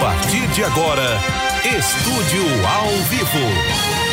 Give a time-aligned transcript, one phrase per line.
[0.00, 1.20] partir de agora,
[1.62, 4.09] Estúdio ao Vivo.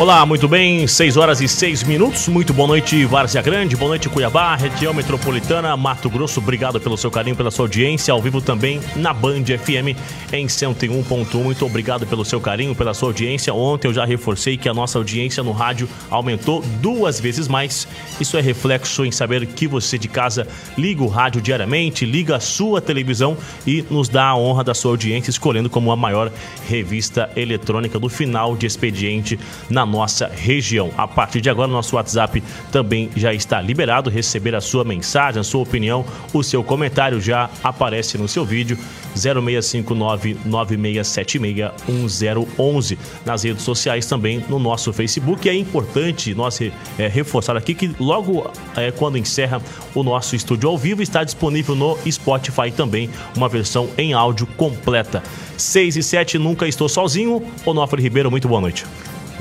[0.00, 2.26] Olá, muito bem, 6 horas e 6 minutos.
[2.26, 6.40] Muito boa noite, Várzea Grande, boa noite, Cuiabá, região metropolitana, Mato Grosso.
[6.40, 9.94] Obrigado pelo seu carinho, pela sua audiência, ao vivo também na Band FM
[10.32, 11.34] em 101.1.
[11.42, 13.52] Muito obrigado pelo seu carinho, pela sua audiência.
[13.52, 17.86] Ontem eu já reforcei que a nossa audiência no rádio aumentou duas vezes mais.
[18.18, 22.40] Isso é reflexo em saber que você de casa liga o rádio diariamente, liga a
[22.40, 26.32] sua televisão e nos dá a honra da sua audiência, escolhendo como a maior
[26.66, 29.38] revista eletrônica do final de expediente
[29.68, 30.90] na nossa região.
[30.96, 34.08] A partir de agora, nosso WhatsApp também já está liberado.
[34.08, 38.78] Receber a sua mensagem, a sua opinião, o seu comentário já aparece no seu vídeo
[39.14, 42.98] 0659 9676 1011.
[43.26, 45.48] Nas redes sociais também, no nosso Facebook.
[45.48, 46.70] É importante nós é,
[47.08, 49.60] reforçar aqui que logo é, quando encerra
[49.94, 55.22] o nosso estúdio ao vivo, está disponível no Spotify também, uma versão em áudio completa.
[55.56, 57.42] 6 e 7, nunca estou sozinho.
[57.66, 58.84] Onofre Ribeiro, muito boa noite.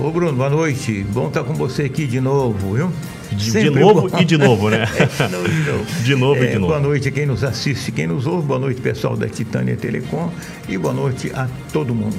[0.01, 1.05] Ô Bruno, boa noite.
[1.11, 2.91] Bom estar com você aqui de novo, viu?
[3.33, 4.17] De, de novo bom.
[4.17, 4.85] e de novo, né?
[4.95, 6.03] de novo e de novo.
[6.03, 6.67] De novo é, e de novo.
[6.67, 8.47] Boa noite a quem nos assiste, quem nos ouve.
[8.47, 10.31] Boa noite, pessoal da Titânia Telecom.
[10.69, 12.15] E boa noite a todo mundo.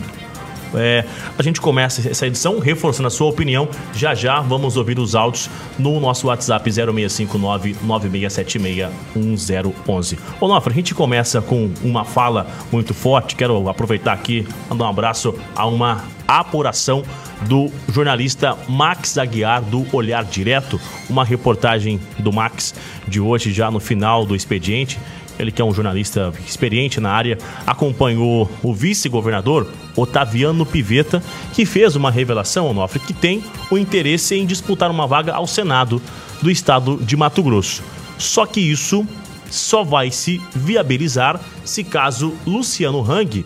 [0.74, 1.04] É,
[1.38, 3.68] a gente começa essa edição reforçando a sua opinião.
[3.94, 10.18] Já já vamos ouvir os áudios no nosso WhatsApp 0659 9676 1011.
[10.40, 13.36] Ô Nofre, a gente começa com uma fala muito forte.
[13.36, 17.02] Quero aproveitar aqui, mandar um abraço a uma apuração
[17.42, 22.74] do jornalista Max Aguiar do Olhar Direto, uma reportagem do Max
[23.08, 24.98] de hoje já no final do expediente.
[25.40, 31.96] Ele que é um jornalista experiente na área, acompanhou o vice-governador Otaviano Piveta, que fez
[31.96, 36.00] uma revelação, Onofre, que tem o interesse em disputar uma vaga ao Senado
[36.42, 37.82] do estado de Mato Grosso.
[38.18, 39.06] Só que isso
[39.50, 43.44] só vai se viabilizar se caso Luciano Hang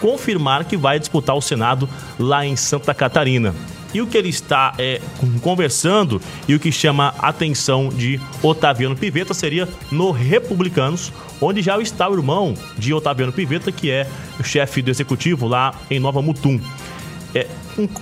[0.00, 3.54] confirmar que vai disputar o Senado lá em Santa Catarina.
[3.92, 5.00] E o que ele está é,
[5.40, 11.78] conversando e o que chama a atenção de Otaviano Piveta seria no Republicanos, onde já
[11.78, 14.06] está o irmão de Otaviano Piveta, que é
[14.38, 16.60] o chefe do executivo lá em Nova Mutum.
[17.34, 17.46] É,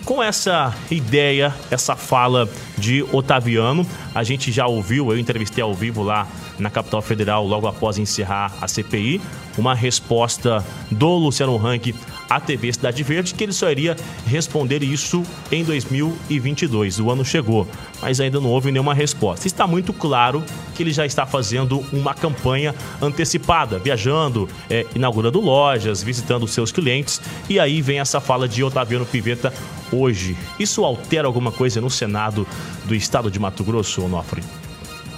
[0.05, 2.49] com essa ideia, essa fala
[2.79, 6.27] de Otaviano, a gente já ouviu, eu entrevistei ao vivo lá
[6.59, 9.21] na capital federal logo após encerrar a CPI,
[9.59, 11.95] uma resposta do Luciano Rank
[12.29, 17.01] à TV Cidade Verde que ele só iria responder isso em 2022.
[17.01, 17.67] O ano chegou,
[18.01, 19.47] mas ainda não houve nenhuma resposta.
[19.47, 20.43] Está muito claro
[20.75, 27.21] que ele já está fazendo uma campanha antecipada, viajando, é, inaugurando lojas, visitando seus clientes,
[27.49, 29.53] e aí vem essa fala de Otaviano Piveta
[29.93, 30.37] hoje.
[30.59, 32.47] Isso altera alguma coisa no Senado
[32.85, 34.43] do estado de Mato Grosso, Onofre?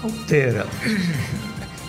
[0.02, 0.66] Altera.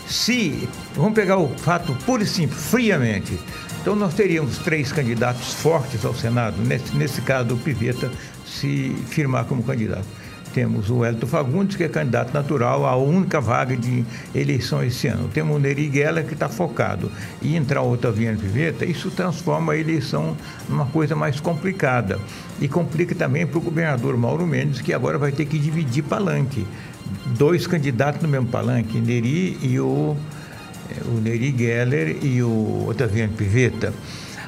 [0.10, 3.40] Se, vamos pegar o fato puro e simples, friamente.
[3.80, 8.12] Então nós teríamos três candidatos fortes ao Senado, nesse, nesse caso do Piveta
[8.44, 10.08] se firmar como candidato.
[10.54, 14.04] Temos o Hélito Fagundes, que é candidato natural à única vaga de
[14.34, 15.30] eleição esse ano.
[15.32, 17.12] Temos o Neri Guela, que está focado.
[17.40, 20.36] E entrar o Otaviano Piveta, isso transforma a eleição
[20.68, 22.20] numa coisa mais complicada.
[22.60, 26.66] E complica também para o governador Mauro Mendes, que agora vai ter que dividir palanque.
[27.38, 30.16] Dois candidatos no mesmo palanque, Neri e o,
[30.90, 33.94] é, o Neri Geller e o Otaviano Piveta.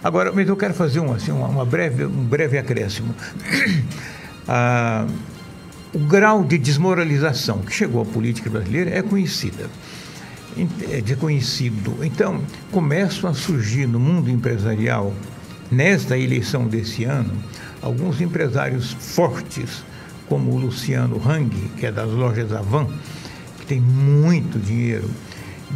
[0.04, 3.14] Agora, mas eu quero fazer um, assim, uma breve, um breve acréscimo.
[4.48, 5.06] ah,
[5.94, 9.70] o grau de desmoralização que chegou à política brasileira é conhecida,
[10.58, 11.98] é conhecido.
[12.02, 12.42] Então,
[12.72, 15.14] começam a surgir no mundo empresarial,
[15.70, 17.34] nesta eleição desse ano,
[17.82, 19.84] alguns empresários fortes,
[20.32, 22.88] como o Luciano Hang, que é das lojas Avan,
[23.60, 25.10] que tem muito dinheiro,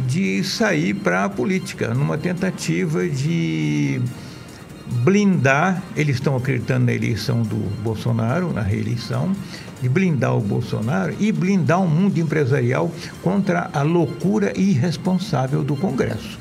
[0.06, 4.00] de sair para a política, numa tentativa de
[5.04, 9.30] blindar, eles estão acreditando na eleição do Bolsonaro, na reeleição,
[9.82, 12.90] de blindar o Bolsonaro e blindar o mundo empresarial
[13.22, 16.38] contra a loucura irresponsável do Congresso.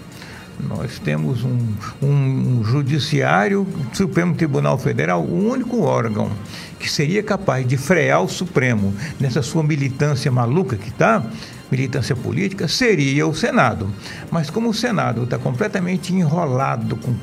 [0.69, 1.59] Nós temos um,
[2.01, 6.31] um, um judiciário, Supremo Tribunal Federal, o único órgão
[6.79, 11.23] que seria capaz de frear o Supremo nessa sua militância maluca que está,
[11.71, 13.91] militância política, seria o Senado.
[14.31, 17.15] Mas como o Senado está completamente enrolado com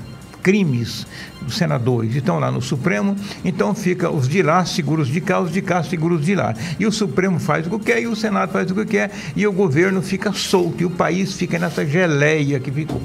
[0.43, 1.07] crimes
[1.41, 5.53] dos senadores estão lá no Supremo, então fica os de lá seguros de cá, os
[5.53, 6.55] de cá seguros de lá.
[6.79, 9.47] E o Supremo faz o que quer, e o Senado faz o que quer, e
[9.47, 13.01] o governo fica solto, e o país fica nessa geleia que ficou.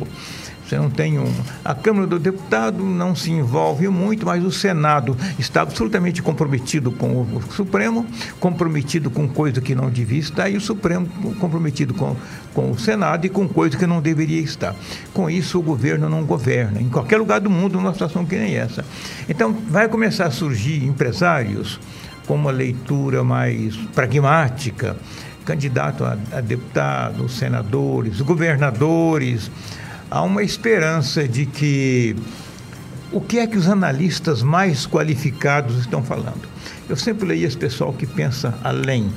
[0.68, 1.34] Você não tem um.
[1.64, 7.22] A Câmara do Deputado não se envolve muito, mas o Senado está absolutamente comprometido com
[7.22, 8.06] o Supremo,
[8.38, 11.08] comprometido com coisa que não devia estar, e o Supremo
[11.40, 12.18] comprometido com,
[12.54, 14.76] com o Senado e com coisa que não deveria estar.
[15.14, 18.58] Com isso, o governo não governa, em qualquer lugar do mundo, numa situação que nem
[18.58, 18.84] essa.
[19.30, 21.80] Então, vai começar a surgir empresários
[22.28, 24.98] com uma leitura mais pragmática,
[25.46, 29.50] candidato a, a senadores, governadores
[30.10, 32.16] há uma esperança de que
[33.12, 36.48] o que é que os analistas mais qualificados estão falando.
[36.90, 39.12] Eu sempre leio esse pessoal que pensa além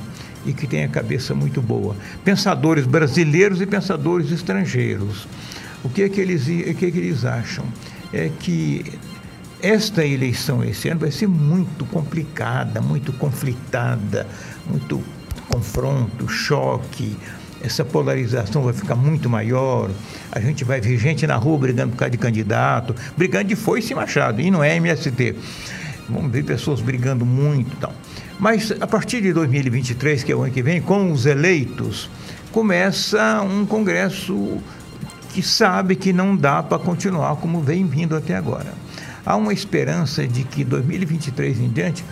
[0.45, 1.95] e que tem a cabeça muito boa.
[2.23, 5.27] Pensadores brasileiros e pensadores estrangeiros.
[5.83, 7.65] O que é que eles, o que é que eles acham?
[8.13, 8.85] É que
[9.61, 14.27] esta eleição esse ano vai ser muito complicada, muito conflitada,
[14.67, 15.01] muito
[15.47, 17.17] confronto, choque,
[17.63, 19.89] essa polarização vai ficar muito maior.
[20.31, 23.93] A gente vai ver gente na rua brigando por causa de candidato, brigando de foice
[23.93, 25.35] e machado, e não é MST.
[26.09, 27.93] Vamos ver pessoas brigando muito e tal.
[28.39, 32.09] Mas a partir de 2023, que é o ano que vem, com os eleitos,
[32.51, 34.57] começa um Congresso
[35.33, 38.73] que sabe que não dá para continuar como vem vindo até agora.
[39.25, 42.03] Há uma esperança de que 2023 em diante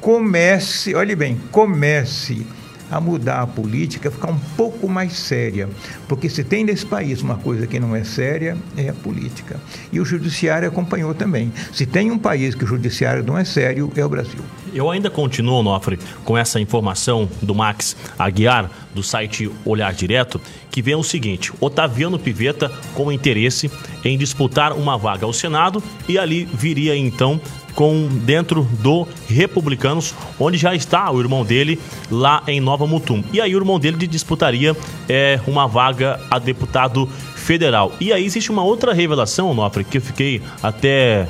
[0.00, 2.46] comece, olhe bem, comece
[2.90, 5.68] a mudar a política, ficar um pouco mais séria.
[6.08, 9.60] Porque se tem nesse país uma coisa que não é séria, é a política.
[9.92, 11.52] E o judiciário acompanhou também.
[11.72, 14.40] Se tem um país que o judiciário não é sério, é o Brasil.
[14.72, 20.40] Eu ainda continuo, Nofre, com essa informação do Max Aguiar, do site Olhar Direto,
[20.70, 23.70] que vem o seguinte: Otaviano Piveta com interesse
[24.04, 27.40] em disputar uma vaga ao Senado e ali viria então
[27.74, 31.80] com dentro do Republicanos, onde já está o irmão dele
[32.10, 33.22] lá em Nova Mutum.
[33.32, 34.76] E aí o irmão dele disputaria
[35.08, 37.92] é, uma vaga a deputado federal.
[38.00, 41.26] E aí existe uma outra revelação, Nofre, que eu fiquei até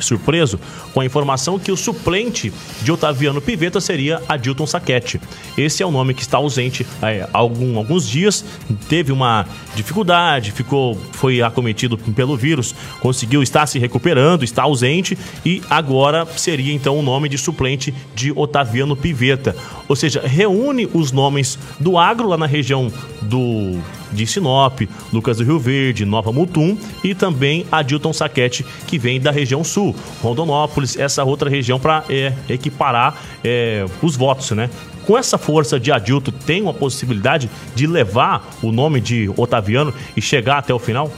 [0.00, 0.58] surpreso
[0.92, 2.52] com a informação que o suplente
[2.82, 5.20] de Otaviano Piveta seria Adilton Saquete.
[5.56, 8.44] Esse é o nome que está ausente há algum, alguns dias,
[8.88, 15.62] teve uma dificuldade, ficou, foi acometido pelo vírus, conseguiu estar se recuperando, está ausente e
[15.68, 19.56] agora seria então o nome de suplente de Otaviano Piveta.
[19.88, 22.92] Ou seja, reúne os nomes do agro lá na região
[23.22, 23.80] do
[24.14, 24.80] de Sinop,
[25.12, 29.94] Lucas do Rio Verde, Nova Mutum e também Adilton Saquete, que vem da região sul,
[30.22, 34.70] Rondonópolis, essa outra região para é, equiparar é, os votos, né?
[35.06, 40.22] Com essa força de Adilton, tem uma possibilidade de levar o nome de Otaviano e
[40.22, 41.12] chegar até o final?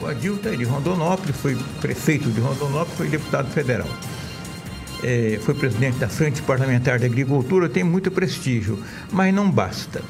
[0.00, 3.88] O Adilton é de Rondonópolis, foi prefeito de Rondonópolis, foi deputado federal.
[5.02, 8.82] É, foi presidente da Frente Parlamentar de Agricultura, tem muito prestígio,
[9.12, 10.02] mas não basta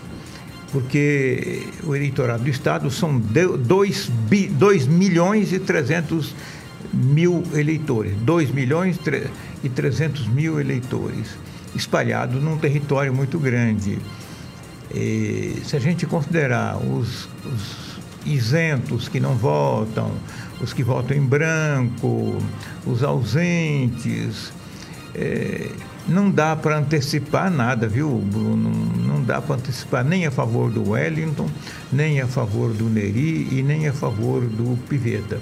[0.77, 4.11] porque o eleitorado do Estado são 2,
[4.51, 6.35] 2 milhões e 300
[6.93, 8.13] mil eleitores.
[8.19, 9.01] 2 milhões
[9.65, 11.29] e 300 mil eleitores,
[11.75, 13.99] espalhados num território muito grande.
[14.95, 20.13] E, se a gente considerar os, os isentos que não votam,
[20.61, 22.37] os que votam em branco,
[22.85, 24.53] os ausentes,
[25.15, 25.71] é,
[26.09, 28.71] não dá para antecipar nada, viu, Bruno?
[28.71, 31.49] Não dá para antecipar nem a favor do Wellington,
[31.93, 35.41] nem a favor do Neri e nem a favor do Piveta.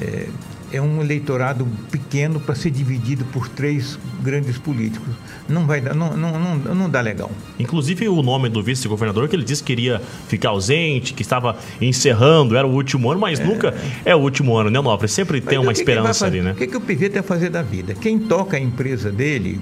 [0.00, 0.28] É,
[0.72, 5.14] é um eleitorado pequeno para ser dividido por três grandes políticos.
[5.48, 7.30] Não vai dar, não, não, não, não dá legal.
[7.58, 12.56] Inclusive o nome do vice-governador que ele disse que queria ficar ausente, que estava encerrando,
[12.56, 13.44] era o último ano, mas é.
[13.44, 13.74] nunca
[14.04, 15.08] é o último ano, né, Nofre?
[15.08, 16.52] Sempre mas tem uma que esperança que ali, né?
[16.52, 17.94] O que, que o Piveta ia fazer da vida?
[17.94, 19.60] Quem toca a empresa dele,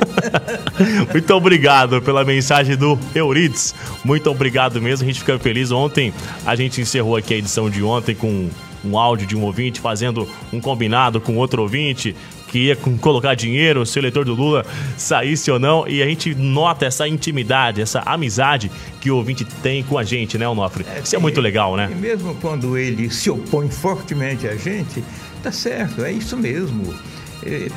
[1.11, 3.75] Muito obrigado pela mensagem do Eurides.
[4.05, 5.71] Muito obrigado mesmo, a gente fica feliz.
[5.71, 6.13] Ontem
[6.45, 8.51] a gente encerrou aqui a edição de ontem com
[8.87, 12.15] um áudio de um ouvinte fazendo um combinado com outro ouvinte
[12.49, 14.65] que ia colocar dinheiro se o eleitor do Lula
[14.97, 15.87] saísse ou não.
[15.87, 20.39] E a gente nota essa intimidade, essa amizade que o ouvinte tem com a gente,
[20.39, 20.87] né, Onofre?
[20.95, 21.89] É, Isso é muito legal, né?
[21.91, 25.03] E mesmo quando ele se opõe fortemente a gente,
[25.43, 26.95] tá certo, é isso mesmo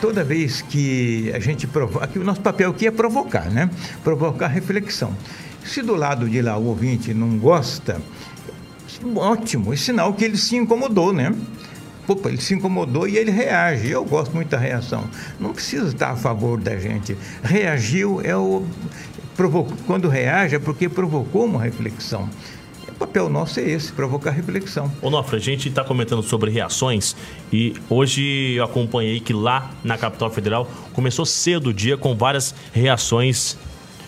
[0.01, 3.69] toda vez que a gente provoca, o nosso papel aqui é provocar, né?
[4.03, 5.15] Provocar reflexão.
[5.63, 8.01] Se do lado de lá o ouvinte não gosta,
[9.15, 11.33] ótimo, é sinal que ele se incomodou, né?
[12.07, 13.89] Opa, ele se incomodou e ele reage.
[13.89, 15.07] Eu gosto muito da reação.
[15.39, 17.15] Não precisa estar a favor da gente.
[17.43, 18.65] Reagiu é o.
[19.37, 22.27] Provocou, quando reage é porque provocou uma reflexão.
[22.87, 24.91] O papel nosso é esse, provocar reflexão.
[25.01, 27.15] Ô Nofre, a gente está comentando sobre reações
[27.53, 32.53] e hoje eu acompanhei que lá na capital federal começou cedo o dia com várias
[32.73, 33.55] reações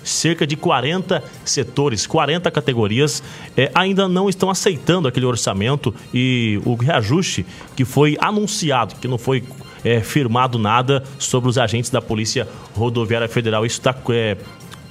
[0.03, 3.24] cerca de 40 setores, 40 categorias
[3.55, 9.17] é, ainda não estão aceitando aquele orçamento e o reajuste que foi anunciado, que não
[9.17, 9.43] foi
[9.84, 13.65] é, firmado nada sobre os agentes da Polícia Rodoviária Federal.
[13.65, 14.38] Isso está é,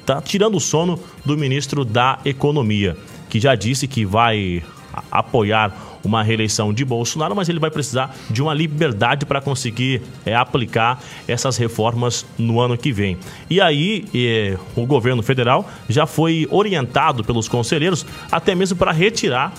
[0.04, 2.96] tá tirando o sono do ministro da Economia,
[3.28, 4.62] que já disse que vai
[5.10, 10.34] apoiar uma reeleição de Bolsonaro, mas ele vai precisar de uma liberdade para conseguir é,
[10.34, 13.18] aplicar essas reformas no ano que vem.
[13.48, 19.52] E aí, é, o governo federal já foi orientado pelos conselheiros até mesmo para retirar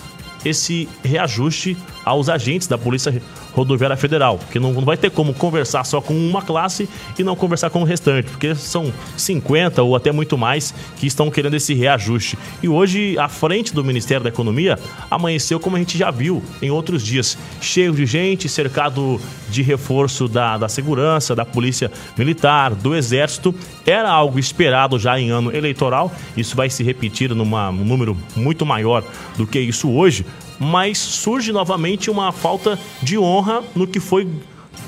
[0.44, 5.84] esse reajuste aos agentes da Polícia Rodoviária Federal, que não, não vai ter como conversar
[5.84, 10.10] só com uma classe e não conversar com o restante, porque são 50 ou até
[10.10, 12.38] muito mais que estão querendo esse reajuste.
[12.62, 14.78] E hoje, à frente do Ministério da Economia,
[15.10, 20.26] amanheceu como a gente já viu em outros dias, cheio de gente, cercado de reforço
[20.26, 23.54] da, da segurança, da Polícia Militar, do Exército.
[23.86, 27.44] Era algo esperado já em ano eleitoral, isso vai se repetir num
[27.84, 29.04] número muito maior
[29.36, 30.24] do que isso hoje,
[30.58, 34.28] mas surge novamente uma falta de honra no que foi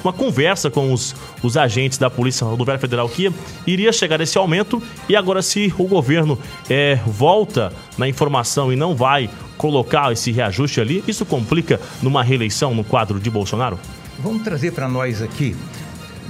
[0.02, 3.32] uma conversa com os, os agentes da Polícia Rodoviária Federal que
[3.66, 8.94] iria chegar esse aumento e agora se o governo é, volta na informação e não
[8.94, 13.78] vai colocar esse reajuste ali, isso complica numa reeleição no quadro de Bolsonaro?
[14.18, 15.56] Vamos trazer para nós aqui,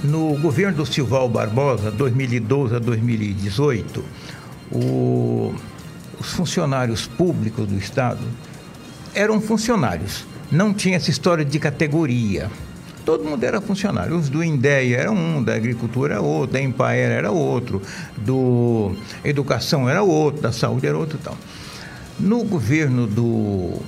[0.03, 4.03] no governo do Silval Barbosa, 2012 a 2018,
[4.71, 5.53] o,
[6.19, 8.21] os funcionários públicos do Estado
[9.15, 10.25] eram funcionários.
[10.51, 12.51] Não tinha essa história de categoria.
[13.03, 14.17] Todo mundo era funcionário.
[14.17, 17.81] Os do INDEA era um, da agricultura era outro, da Empaer era outro,
[18.17, 21.37] do educação era outro, da saúde era outro e tal.
[22.19, 23.79] No governo do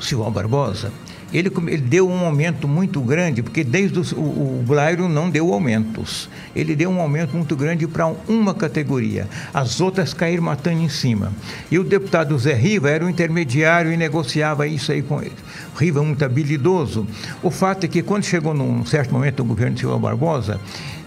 [0.00, 0.92] Silvão Barbosa,
[1.34, 5.52] ele, ele, deu um aumento muito grande, porque desde o, o, o Blairo não deu
[5.52, 6.28] aumentos.
[6.54, 9.28] Ele deu um aumento muito grande para uma categoria.
[9.52, 11.32] As outras caíram matando em cima.
[11.70, 15.32] E o deputado Zé Riva era o intermediário e negociava isso aí com ele.
[15.76, 17.06] Riva é muito habilidoso.
[17.42, 20.60] O fato é que quando chegou num certo momento o governo de Silva Barbosa,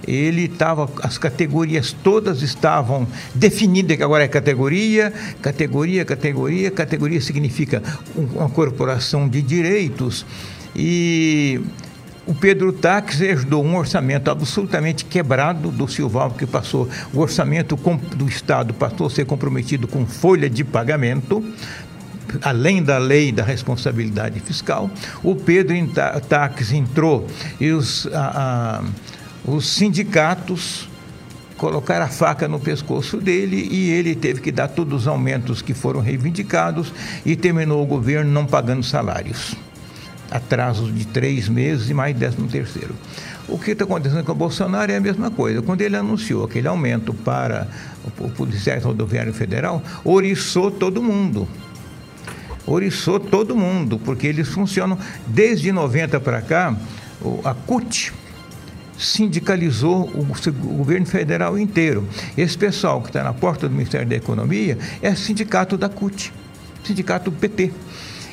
[0.06, 7.82] ele estava, as categorias todas estavam definidas, que agora é categoria, categoria, categoria, categoria significa
[8.16, 10.26] uma corporação de direitos
[10.76, 11.60] e
[12.28, 17.78] o Pedro Tax ajudou um orçamento absolutamente quebrado do Silval, que passou, o orçamento
[18.16, 21.42] do Estado passou a ser comprometido com folha de pagamento,
[22.42, 24.92] além da lei da responsabilidade fiscal.
[25.24, 25.76] O Pedro
[26.28, 27.26] Tax entrou
[27.62, 28.08] e os.
[28.08, 29.17] A, a,
[29.48, 30.90] os sindicatos
[31.58, 35.74] colocaram a faca no pescoço dele e ele teve que dar todos os aumentos que
[35.74, 36.94] foram reivindicados
[37.26, 39.56] e terminou o governo não pagando salários.
[40.30, 42.94] Atrasos de três meses e mais décimo terceiro.
[43.48, 45.62] O que está acontecendo com o Bolsonaro é a mesma coisa.
[45.62, 47.68] Quando ele anunciou aquele aumento para
[48.20, 51.48] o Policial Rodoviário Federal, oriçou todo mundo.
[52.66, 56.76] Oriçou todo mundo, porque eles funcionam desde 90 para cá,
[57.46, 58.12] a CUT,
[58.98, 60.26] sindicalizou o,
[60.76, 62.08] governo federal inteiro.
[62.38, 66.34] Esse pessoal que está na porta do Ministério da Economia é sindicato da CUT,
[66.84, 67.72] sindicato do PT.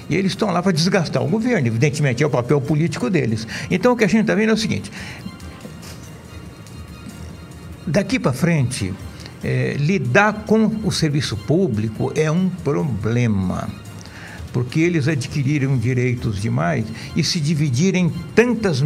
[0.09, 3.47] E eles estão lá para desgastar o governo, evidentemente, é o papel político deles.
[3.71, 4.91] Então o que a gente está vendo é o seguinte:
[7.87, 8.93] daqui para frente,
[9.43, 13.69] é, lidar com o serviço público é um problema.
[14.53, 18.85] Porque eles adquiriram direitos demais e se dividirem em tantas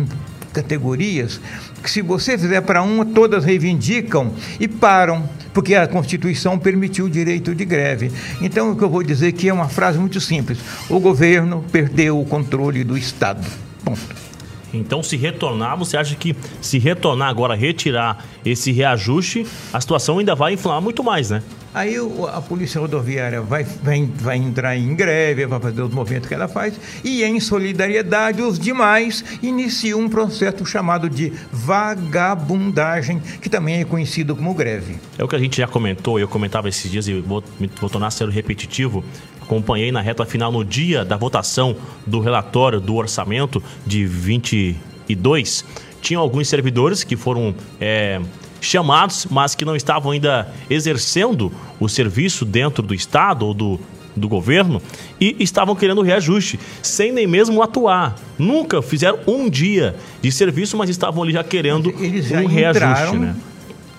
[0.53, 1.41] categorias
[1.83, 7.11] que se você fizer para uma, todas reivindicam e param, porque a Constituição permitiu o
[7.11, 8.11] direito de greve.
[8.41, 12.21] Então, o que eu vou dizer aqui é uma frase muito simples: o governo perdeu
[12.21, 13.47] o controle do Estado.
[13.85, 14.29] Ponto.
[14.73, 20.35] Então, se retornar, você acha que se retornar agora, retirar esse reajuste, a situação ainda
[20.35, 21.43] vai inflamar muito mais, né?
[21.79, 21.95] Aí
[22.35, 26.49] a Polícia Rodoviária vai, vai, vai entrar em greve, vai fazer os movimentos que ela
[26.49, 33.85] faz, e em solidariedade, os demais iniciam um processo chamado de vagabundagem, que também é
[33.85, 34.97] conhecido como greve.
[35.17, 37.45] É o que a gente já comentou, eu comentava esses dias e vou,
[37.81, 39.05] vou tornar ser repetitivo
[39.41, 45.65] acompanhei na reta final no dia da votação do relatório do orçamento de 22.
[46.03, 48.21] Tinha alguns servidores que foram é,
[48.61, 53.81] chamados, mas que não estavam ainda exercendo o serviço dentro do Estado ou do,
[54.17, 54.83] do governo
[55.21, 58.17] e estavam querendo reajuste, sem nem mesmo atuar.
[58.39, 63.17] Nunca fizeram um dia de serviço, mas estavam ali já querendo Eles já um reajuste,
[63.17, 63.35] né?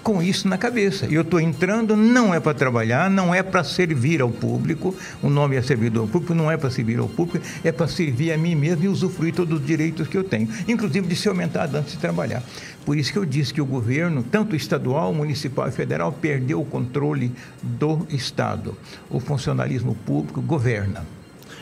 [0.10, 1.06] Com isso na cabeça.
[1.06, 5.56] Eu estou entrando, não é para trabalhar, não é para servir ao público, o nome
[5.56, 8.86] é servidor público, não é para servir ao público, é para servir a mim mesmo
[8.86, 12.42] e usufruir todos os direitos que eu tenho, inclusive de ser aumentado antes de trabalhar.
[12.84, 16.66] Por isso que eu disse que o governo, tanto estadual, municipal e federal, perdeu o
[16.66, 18.76] controle do Estado.
[19.12, 21.06] O funcionalismo público governa.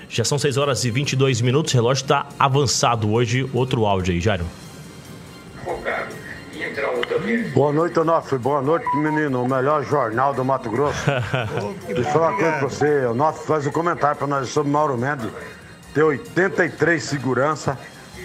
[0.07, 3.45] Já são 6 horas e 22 minutos, o relógio está avançado hoje.
[3.53, 4.45] Outro áudio aí, Jairo.
[7.53, 8.37] Boa noite, Onofre.
[8.37, 9.43] Boa noite, menino.
[9.43, 11.05] O melhor jornal do Mato Grosso.
[11.87, 13.05] Deixa eu falar uma coisa pra você.
[13.05, 15.29] Onofre faz um comentário pra nós sobre Mauro Mendes.
[15.93, 17.77] Tem 83 segurança,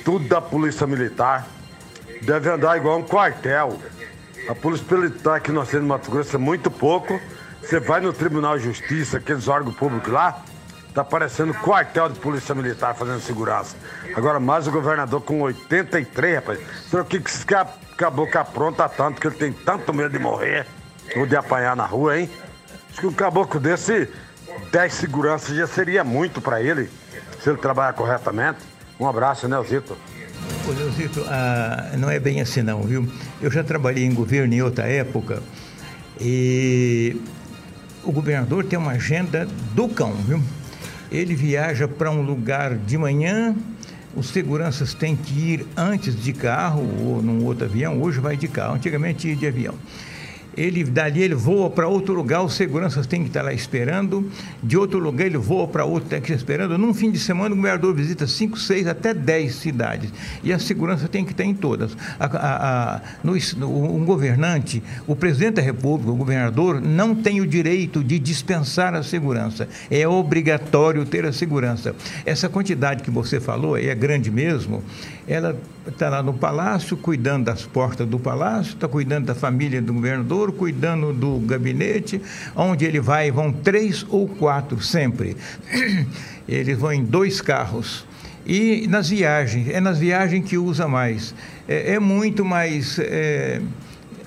[0.04, 1.46] tudo da Polícia Militar.
[2.22, 3.78] Deve andar igual um quartel.
[4.48, 7.18] A Polícia Militar que nós temos no Mato Grosso é muito pouco.
[7.62, 10.42] Você vai no Tribunal de Justiça, aqueles órgãos públicos lá,
[10.94, 13.76] tá parecendo quartel de Polícia Militar fazendo segurança.
[14.14, 16.60] Agora, mais o governador com 83, rapaz.
[16.90, 20.18] Será que esses caras com a boca pronta tanto que ele tem tanto medo de
[20.18, 20.66] morrer
[21.16, 22.30] ou de apanhar na rua, hein?
[22.90, 24.08] Acho que um caboclo desse,
[24.70, 26.90] 10 seguranças já seria muito para ele,
[27.42, 28.58] se ele trabalhar corretamente.
[29.00, 29.96] Um abraço, Nelzito.
[30.68, 33.10] Ô, Nelzito, ah, não é bem assim não, viu?
[33.40, 35.42] Eu já trabalhei em governo em outra época
[36.20, 37.20] e
[38.04, 40.42] o governador tem uma agenda do cão, viu?
[41.12, 43.54] Ele viaja para um lugar de manhã,
[44.16, 48.48] os seguranças têm que ir antes de carro ou num outro avião, hoje vai de
[48.48, 49.74] carro, antigamente ia de avião
[50.56, 54.30] ele dali ele voa para outro lugar, os seguranças têm que estar lá esperando,
[54.62, 56.76] de outro lugar ele voa para outro, tem que estar esperando.
[56.78, 60.12] Num fim de semana, o governador visita 5, 6, até 10 cidades.
[60.42, 61.96] E a segurança tem que estar em todas.
[62.18, 63.32] A, a, a, no,
[63.66, 69.02] um governante, o presidente da República, o governador, não tem o direito de dispensar a
[69.02, 69.68] segurança.
[69.90, 71.94] É obrigatório ter a segurança.
[72.24, 74.82] Essa quantidade que você falou, é grande mesmo,
[75.26, 75.56] ela
[75.86, 80.52] está lá no palácio, cuidando das portas do palácio, está cuidando da família do governador,
[80.52, 82.20] cuidando do gabinete,
[82.56, 85.36] onde ele vai, vão três ou quatro sempre.
[86.48, 88.04] Eles vão em dois carros.
[88.44, 91.32] E nas viagens, é nas viagens que usa mais.
[91.68, 92.98] É, é muito mais.
[92.98, 93.62] É,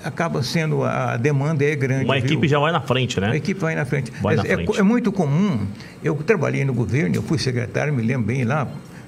[0.02, 2.04] acaba sendo a demanda é grande.
[2.04, 2.48] Uma equipe viu?
[2.48, 3.32] já vai na frente, né?
[3.32, 4.10] A equipe vai na frente.
[4.22, 4.78] Vai Mas na é, frente.
[4.78, 5.66] é muito comum.
[6.02, 8.66] Eu trabalhei no governo, eu fui secretário, me lembro bem lá,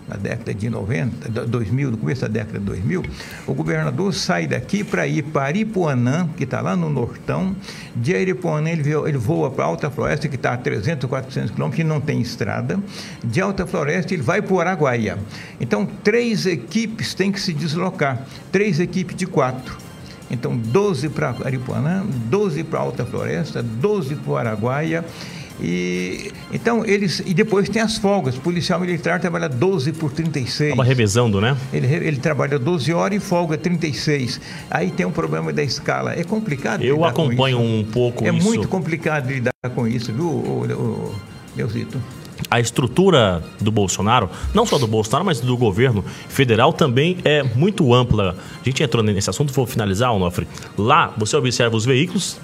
[0.09, 3.05] na década de 90, 2000, no começo da década de 2000,
[3.47, 7.55] o governador sai daqui para ir para Aripuanã, que está lá no Nortão.
[7.94, 11.85] De Aripuanã ele, ele voa para Alta Floresta, que está a 300, 400 quilômetros, que
[11.85, 12.79] não tem estrada.
[13.23, 15.18] De Alta Floresta ele vai para o Araguaia.
[15.61, 19.77] Então, três equipes têm que se deslocar, três equipes de quatro.
[20.31, 25.05] Então, 12 para Aripuanã, 12 para Alta Floresta, 12 para o Araguaia
[25.61, 27.23] e, então, eles.
[27.27, 28.37] E depois tem as folgas.
[28.37, 30.71] O policial militar trabalha 12 por 36.
[30.71, 31.57] Estava revezando, né?
[31.73, 34.40] Ele, ele trabalha 12 horas e folga 36.
[34.71, 36.12] Aí tem um problema da escala.
[36.14, 36.83] É complicado.
[36.83, 38.38] Eu acompanho um pouco é isso.
[38.38, 41.14] É muito complicado lidar com isso, viu, o, o,
[41.57, 42.01] Leozito?
[42.51, 47.92] a estrutura do Bolsonaro, não só do Bolsonaro, mas do governo federal também é muito
[47.92, 48.37] ampla.
[48.61, 50.47] A gente entrou nesse assunto, vou finalizar, Onofre.
[50.77, 52.38] Lá você observa os veículos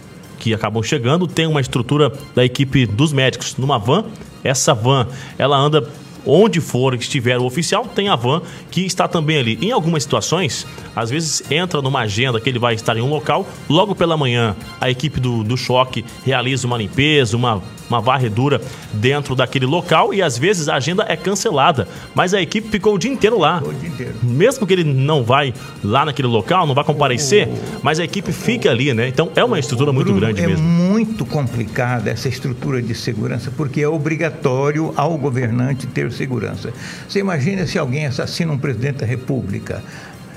[0.45, 4.05] que acabam chegando, tem uma estrutura da equipe dos médicos numa van.
[4.45, 5.07] Essa van,
[5.39, 5.89] ela anda
[6.27, 9.59] onde for que estiver o oficial, tem a van que está também ali.
[9.63, 13.47] Em algumas situações, às vezes entra numa agenda que ele vai estar em um local,
[13.71, 18.61] logo pela manhã a equipe do, do choque realiza uma limpeza, uma uma varredura
[18.93, 22.99] dentro daquele local e às vezes a agenda é cancelada, mas a equipe ficou o
[22.99, 23.63] dia inteiro lá.
[23.65, 24.15] O dia inteiro.
[24.23, 27.49] Mesmo que ele não vai lá naquele local, não vai comparecer,
[27.83, 29.09] mas a equipe fica ali, né?
[29.09, 30.67] Então é uma estrutura muito grande é mesmo.
[30.67, 36.73] muito complicada essa estrutura de segurança, porque é obrigatório ao governante ter segurança.
[37.09, 39.83] Você imagina se alguém assassina um presidente da República.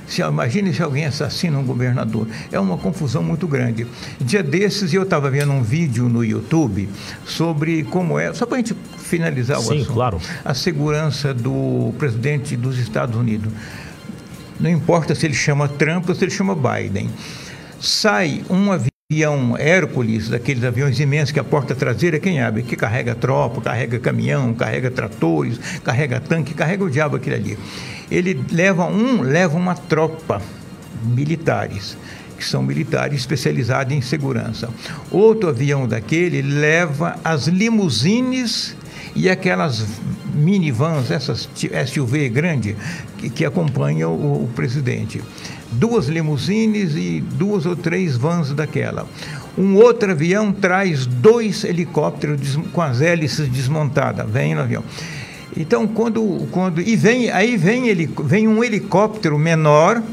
[0.08, 2.28] Se, imagine se alguém assassina um governador.
[2.52, 3.86] É uma confusão muito grande.
[4.20, 6.90] Dia desses eu estava vendo um vídeo no YouTube
[7.26, 10.22] sobre como é, só para a gente finalizar o Sim, assunto, claro.
[10.44, 13.52] a segurança do presidente dos Estados Unidos.
[14.60, 17.10] Não importa se ele chama Trump ou se ele chama Biden.
[17.80, 18.97] Sai um avião
[19.58, 22.62] Hércules, daqueles aviões imensos que a porta traseira quem abre?
[22.62, 27.60] Que carrega tropa, carrega caminhão, carrega tratores, carrega tanque, carrega o diabo aquele ali.
[28.12, 30.42] Ele leva um, leva uma tropa
[31.06, 31.98] militares
[32.38, 34.70] que são militares especializados em segurança.
[35.10, 38.76] Outro avião daquele leva as limusines
[39.16, 39.86] e aquelas
[40.34, 41.48] minivans, essas
[41.88, 42.76] SUV grande,
[43.18, 45.22] que, que acompanham o, o presidente.
[45.72, 49.08] Duas limusines e duas ou três vans daquela.
[49.58, 54.30] Um outro avião traz dois helicópteros com as hélices desmontadas.
[54.30, 54.84] Vem no avião.
[55.56, 60.04] Então, quando, quando e vem aí vem, ele, vem um helicóptero menor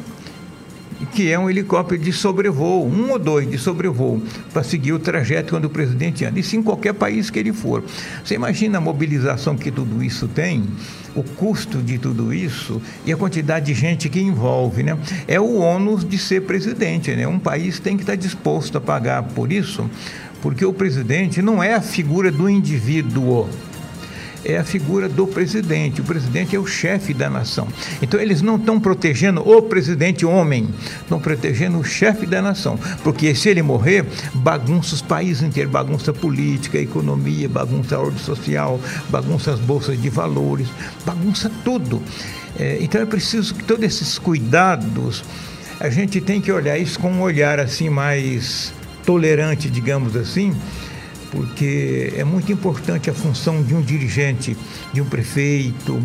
[1.15, 4.21] que é um helicóptero de sobrevoo, um ou dois de sobrevoo,
[4.53, 6.41] para seguir o trajeto quando o presidente anda.
[6.41, 7.85] Isso em qualquer país que ele for.
[8.25, 10.65] Você imagina a mobilização que tudo isso tem,
[11.15, 14.99] o custo de tudo isso e a quantidade de gente que envolve, né?
[15.29, 17.29] É o ônus de ser presidente, né?
[17.29, 19.89] Um país tem que estar disposto a pagar por isso,
[20.43, 23.49] porque o presidente não é a figura do indivíduo
[24.45, 26.01] é a figura do presidente.
[26.01, 27.67] O presidente é o chefe da nação.
[28.03, 30.69] Então eles não estão protegendo o presidente homem,
[31.01, 32.79] estão protegendo o chefe da nação.
[33.03, 34.05] Porque se ele morrer,
[34.35, 38.79] bagunça os países inteiros, bagunça a política, a economia, bagunça a ordem social,
[39.09, 40.69] bagunça as bolsas de valores,
[41.05, 42.03] bagunça tudo.
[42.59, 45.25] É, então é preciso que todos esses cuidados,
[45.81, 48.73] a gente tem que olhar isso com um olhar assim mais
[49.05, 50.55] tolerante, digamos assim,
[51.35, 54.57] porque é muito importante a função de um dirigente,
[54.93, 56.01] de um prefeito,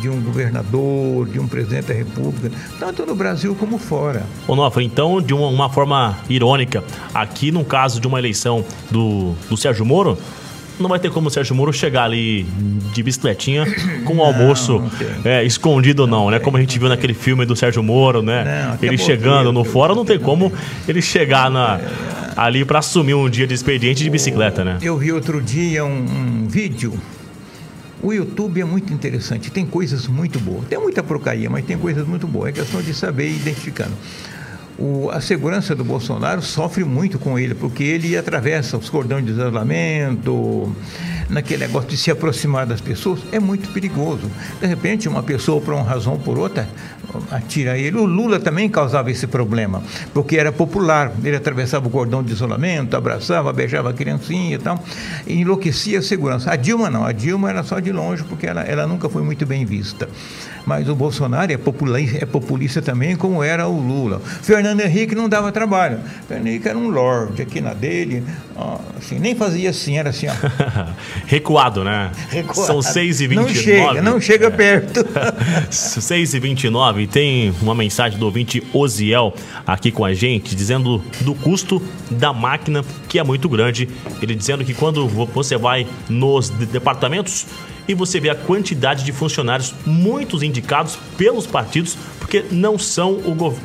[0.00, 4.26] de um governador, de um presidente da República, tanto no Brasil como fora.
[4.48, 6.82] Ô Nofre, então, de uma, uma forma irônica,
[7.14, 10.18] aqui no caso de uma eleição do, do Sérgio Moro,
[10.82, 12.44] não vai ter como o Sérgio Moro chegar ali
[12.92, 13.64] de bicicletinha
[14.04, 14.82] com o almoço
[15.24, 16.38] não é, escondido, não, né?
[16.38, 18.68] Como a gente viu naquele filme do Sérgio Moro, né?
[18.68, 20.52] Não, ele chegando no fora, não tem não como
[20.86, 21.80] ele chegar na,
[22.36, 24.78] ali para assumir um dia de expediente de bicicleta, né?
[24.82, 26.92] Eu vi outro dia um, um vídeo.
[28.02, 30.66] O YouTube é muito interessante, tem coisas muito boas.
[30.66, 32.48] Tem muita porcaria, mas tem coisas muito boas.
[32.48, 33.92] É questão de saber identificando.
[34.84, 39.30] O- a segurança do Bolsonaro sofre muito com ele, porque ele atravessa os cordões de
[39.30, 40.74] isolamento,
[41.32, 44.30] naquele negócio de se aproximar das pessoas, é muito perigoso.
[44.60, 46.68] De repente, uma pessoa, por uma razão ou por outra,
[47.30, 47.96] atira ele.
[47.96, 51.12] O Lula também causava esse problema, porque era popular.
[51.24, 54.82] Ele atravessava o cordão de isolamento, abraçava, beijava a criancinha e tal,
[55.26, 56.52] e enlouquecia a segurança.
[56.52, 59.46] A Dilma não, a Dilma era só de longe, porque ela, ela nunca foi muito
[59.46, 60.08] bem vista.
[60.64, 64.20] Mas o Bolsonaro é populista, é populista também, como era o Lula.
[64.20, 65.98] Fernando Henrique não dava trabalho.
[66.28, 68.22] Fernando Henrique era um lorde aqui na dele,
[68.54, 70.32] ó, assim, nem fazia assim, era assim, ó.
[71.26, 72.10] Recuado, né?
[72.30, 72.66] recuado.
[72.66, 74.50] São 6 e 29 Não chega, não chega É.
[74.50, 75.04] perto.
[75.70, 79.34] 6 e 29 tem uma mensagem do ouvinte Oziel
[79.66, 81.80] aqui com a gente, dizendo do custo
[82.10, 83.88] da máquina, que é muito grande.
[84.20, 87.46] Ele dizendo que quando vo- você vai nos de- departamentos
[87.88, 93.34] e você vê a quantidade de funcionários, muitos indicados pelos partidos, porque não são o
[93.34, 93.62] governo.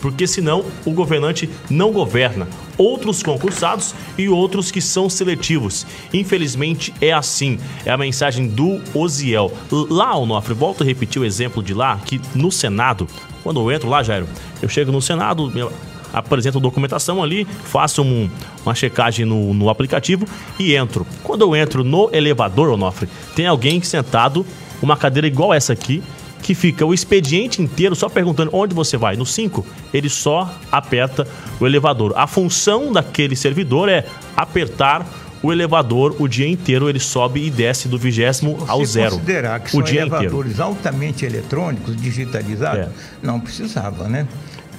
[0.00, 2.46] porque senão o governante não governa.
[2.76, 5.86] Outros concursados e outros que são seletivos.
[6.12, 7.58] Infelizmente é assim.
[7.84, 9.52] É a mensagem do Oziel.
[9.90, 13.06] Lá, Onofre, volto a repetir o exemplo de lá, que no Senado,
[13.42, 14.26] quando eu entro lá, Jairo,
[14.60, 15.72] eu chego no Senado, eu
[16.12, 18.30] apresento documentação ali, faço um-
[18.64, 20.24] uma checagem no, no aplicativo
[20.58, 21.06] e entro.
[21.22, 24.46] Quando eu entro no elevador, Onofre, tem alguém sentado,
[24.80, 26.02] uma cadeira igual essa aqui,
[26.44, 29.16] que fica o expediente inteiro só perguntando onde você vai.
[29.16, 31.26] No 5, ele só aperta
[31.58, 32.12] o elevador.
[32.14, 34.04] A função daquele servidor é
[34.36, 35.06] apertar
[35.42, 39.12] o elevador o dia inteiro, ele sobe e desce do vigésimo ao zero.
[39.16, 40.24] considerar que o são dia inteiro.
[40.24, 42.88] elevadores altamente eletrônicos, digitalizados, É.
[43.22, 44.26] não precisava, né?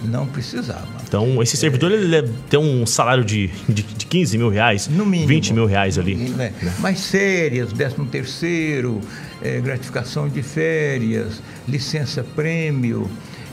[0.06, 0.88] Não precisava.
[1.08, 5.06] Então, esse servidor ele deve ter um salário de, de, de 15 mil reais, No
[5.06, 5.28] mínimo.
[5.28, 6.16] 20 mil reais ali.
[6.16, 6.54] Né?
[6.80, 9.02] Mais férias, 13 terceiro,
[9.42, 13.10] eh, gratificação de férias, licença prêmio.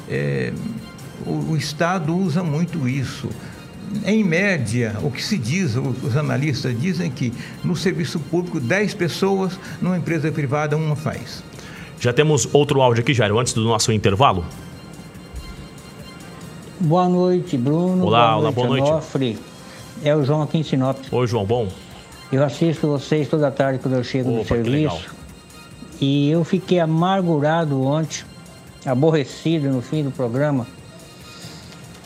[0.08, 0.52] eh,
[1.26, 3.28] o, o Estado usa muito isso.
[4.06, 9.58] em média, o que se diz, os analistas dizem que no serviço público 10 pessoas,
[9.80, 11.42] numa empresa privada uma faz.
[12.00, 14.44] Já temos outro áudio aqui, Jairo, antes do nosso intervalo.
[16.82, 18.06] Boa noite, Bruno.
[18.06, 18.90] Olá, boa olá, boa noite.
[18.90, 19.38] Onofre.
[20.02, 20.98] É o João aqui em Sinop.
[21.12, 21.68] Oi, João, bom?
[22.32, 25.14] Eu assisto vocês toda tarde quando eu chego Opa, do serviço.
[26.00, 28.24] E eu fiquei amargurado ontem,
[28.84, 30.66] aborrecido no fim do programa,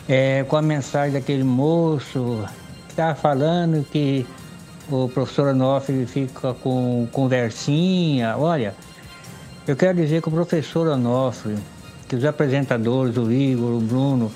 [0.07, 2.45] é, com a mensagem daquele moço
[2.87, 4.27] que estava falando que
[4.91, 8.37] o professor Onofre fica com conversinha.
[8.37, 8.75] Olha,
[9.67, 11.57] eu quero dizer que o professor Onofre,
[12.07, 14.31] que os apresentadores, o Igor, o Bruno,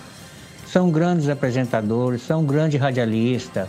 [0.72, 3.68] são grandes apresentadores, são grandes radialistas.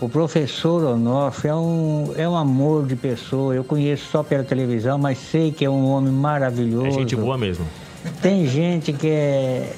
[0.00, 3.54] O professor Onofre é um, é um amor de pessoa.
[3.54, 6.88] Eu conheço só pela televisão, mas sei que é um homem maravilhoso.
[6.88, 7.66] É gente boa mesmo.
[8.20, 9.72] Tem gente que é,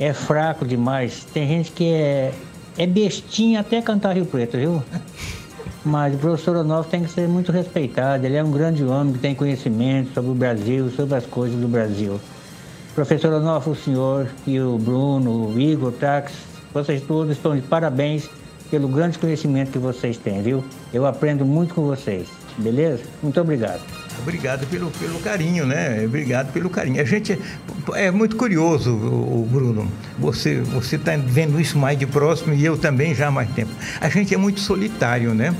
[0.00, 1.24] é fraco demais.
[1.32, 2.34] Tem gente que é,
[2.76, 4.82] é bestinha até cantar Rio Preto, viu?
[5.84, 8.26] Mas o professor Onofre tem que ser muito respeitado.
[8.26, 11.68] Ele é um grande homem que tem conhecimento sobre o Brasil, sobre as coisas do
[11.68, 12.20] Brasil.
[12.96, 16.32] Professor Onofre, o senhor e o Bruno, o Igor, o Tax,
[16.72, 18.30] vocês todos estão de parabéns
[18.70, 20.64] pelo grande conhecimento que vocês têm, viu?
[20.94, 23.02] Eu aprendo muito com vocês, beleza?
[23.22, 23.82] Muito obrigado.
[24.18, 26.06] Obrigado pelo, pelo carinho, né?
[26.06, 26.98] Obrigado pelo carinho.
[26.98, 27.38] A gente
[27.94, 29.86] é, é muito curioso, o, Bruno.
[30.18, 33.72] Você você está vendo isso mais de próximo e eu também já há mais tempo.
[34.00, 35.54] A gente é muito solitário, né?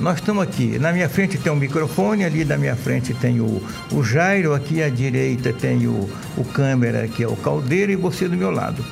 [0.00, 3.62] Nós estamos aqui, na minha frente tem um microfone, ali na minha frente tem o,
[3.92, 8.28] o Jairo, aqui à direita tem o, o câmera, que é o Caldeiro, e você
[8.28, 8.84] do meu lado.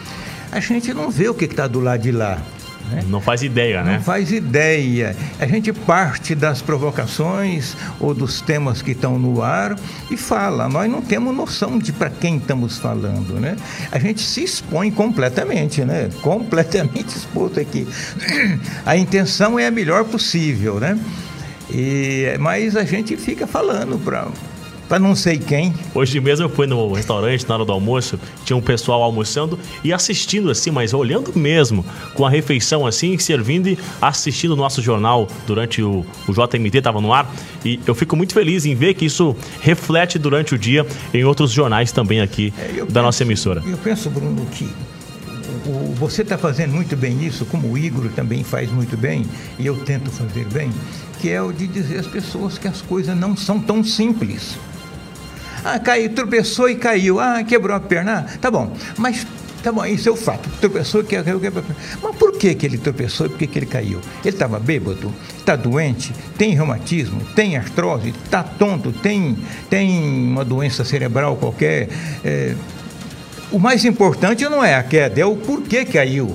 [0.52, 2.42] A gente não vê o que está do lado de lá.
[2.90, 3.04] Né?
[3.08, 3.94] Não faz ideia, né?
[3.94, 5.16] Não faz ideia.
[5.38, 9.76] A gente parte das provocações ou dos temas que estão no ar
[10.10, 10.68] e fala.
[10.68, 13.56] Nós não temos noção de para quem estamos falando, né?
[13.92, 16.10] A gente se expõe completamente, né?
[16.20, 17.86] Completamente exposto aqui.
[18.84, 20.98] A intenção é a melhor possível, né?
[21.72, 24.26] E, mas a gente fica falando para
[24.90, 25.72] para não sei quem.
[25.94, 29.92] Hoje mesmo eu fui no restaurante na hora do almoço, tinha um pessoal almoçando e
[29.92, 35.28] assistindo assim, mas olhando mesmo, com a refeição assim, servindo e assistindo o nosso jornal
[35.46, 37.32] durante o, o JMT, estava no ar.
[37.64, 41.52] E eu fico muito feliz em ver que isso reflete durante o dia em outros
[41.52, 43.62] jornais também aqui é, da penso, nossa emissora.
[43.64, 44.68] Eu penso, Bruno, que
[45.94, 49.24] você está fazendo muito bem isso, como o Igor também faz muito bem,
[49.56, 50.72] e eu tento fazer bem,
[51.20, 54.58] que é o de dizer às pessoas que as coisas não são tão simples.
[55.64, 57.20] Ah, caiu, tropeçou e caiu.
[57.20, 58.26] Ah, quebrou a perna.
[58.26, 58.74] Ah, tá bom.
[58.96, 59.26] Mas
[59.62, 60.48] Tá bom, isso é o fato.
[60.58, 61.76] Tropeçou e caiu, perna.
[62.02, 64.00] Mas por que, que ele tropeçou e por que, que ele caiu?
[64.24, 69.36] Ele estava bêbado, está doente, tem reumatismo, tem artrose, está tonto, tem,
[69.68, 71.88] tem uma doença cerebral qualquer.
[72.24, 72.54] É...
[73.52, 76.34] O mais importante não é a queda, é o porquê caiu.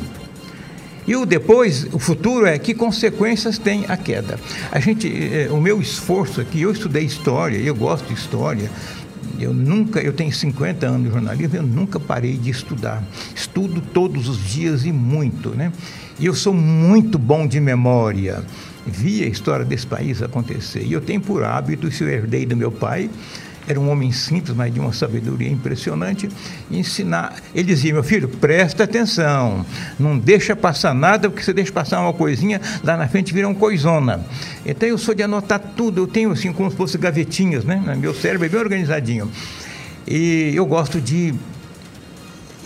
[1.07, 4.39] E o depois, o futuro é que consequências tem a queda.
[4.71, 8.71] A gente, é, o meu esforço aqui, eu estudei história, eu gosto de história,
[9.39, 13.03] eu nunca, eu tenho 50 anos de jornalismo, eu nunca parei de estudar.
[13.35, 15.71] Estudo todos os dias e muito, né?
[16.19, 18.43] E eu sou muito bom de memória.
[18.85, 20.83] Vi a história desse país acontecer.
[20.83, 23.09] E eu tenho por hábito, isso eu herdei do meu pai,
[23.67, 26.29] era um homem simples, mas de uma sabedoria impressionante,
[26.69, 27.35] ensinar.
[27.53, 29.65] Ele dizia, meu filho, presta atenção,
[29.99, 33.55] não deixa passar nada, porque você deixa passar uma coisinha, lá na frente vira um
[33.55, 34.25] coisona.
[34.65, 37.81] Então eu sou de anotar tudo, eu tenho assim como se fosse gavetinhas, né?
[37.97, 39.31] Meu cérebro é bem organizadinho.
[40.07, 41.33] E eu gosto de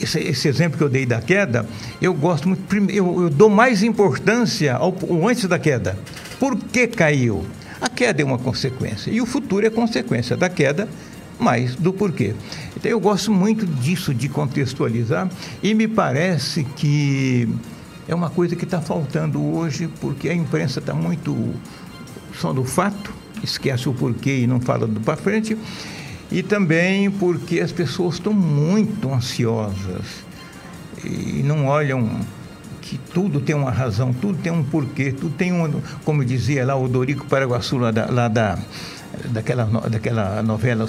[0.01, 1.65] esse, esse, exemplo que eu dei da queda,
[2.01, 5.97] eu gosto muito, eu, eu dou mais importância ao, ao, antes da queda.
[6.39, 7.45] Por que caiu?
[7.81, 10.87] A queda é uma consequência e o futuro é consequência da queda,
[11.39, 12.35] mais do porquê.
[12.75, 15.29] Então eu gosto muito disso, de contextualizar,
[15.63, 17.47] e me parece que
[18.07, 21.53] é uma coisa que está faltando hoje, porque a imprensa está muito
[22.37, 25.57] só do fato, esquece o porquê e não fala do para frente,
[26.31, 30.25] e também porque as pessoas estão muito ansiosas
[31.03, 32.19] e não olham
[32.89, 36.75] que tudo tem uma razão, tudo tem um porquê, tudo tem um, como dizia lá
[36.75, 38.57] o Dorico Paraguaçu, lá da, lá da
[39.25, 40.87] daquela, daquela novela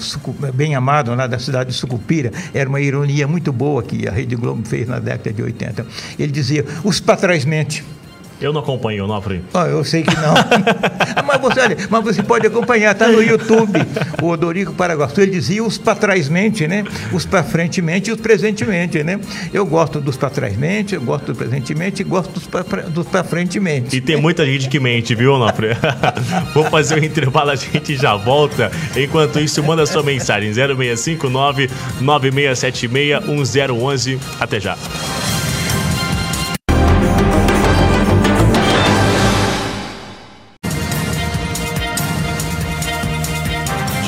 [0.51, 4.35] bem amada lá da cidade de Sucupira, era uma ironia muito boa que a Rede
[4.35, 5.85] Globo fez na década de 80.
[6.17, 7.83] Ele dizia, os patrões mentem.
[8.41, 9.41] Eu não acompanho, Nofre.
[9.53, 10.33] Ah, eu sei que não.
[11.25, 13.79] mas, você, olha, mas você pode acompanhar, está no YouTube.
[14.21, 16.83] O Odorico Paraguaçu, ele dizia os para trásmente, né?
[17.13, 19.19] Os para frentemente e os presentemente, né?
[19.53, 23.95] Eu gosto dos para trásmente, eu gosto do presentemente e gosto dos para dos frentemente.
[23.95, 25.69] E tem muita gente que mente, viu, Nofre?
[26.53, 28.71] Vou fazer um intervalo, a gente já volta.
[28.95, 32.91] Enquanto isso, manda sua mensagem 0659 9676
[33.27, 34.19] 1011.
[34.39, 34.75] Até já.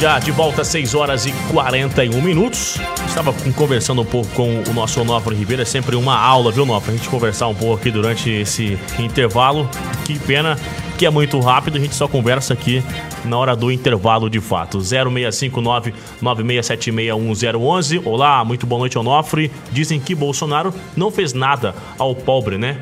[0.04, 2.78] Já de volta às 6 horas e 41 minutos.
[3.08, 5.62] Estava conversando um pouco com o nosso Onofre Ribeiro.
[5.62, 6.94] É sempre uma aula, viu, Onofre?
[6.94, 9.66] A gente conversar um pouco aqui durante esse intervalo.
[10.04, 10.60] Que pena
[10.98, 11.78] que é muito rápido.
[11.78, 12.84] A gente só conversa aqui
[13.24, 14.82] na hora do intervalo de fato.
[14.82, 18.02] 0659 96761011.
[18.04, 19.50] Olá, muito boa noite, Onofre.
[19.72, 22.78] Dizem que Bolsonaro não fez nada ao pobre, né?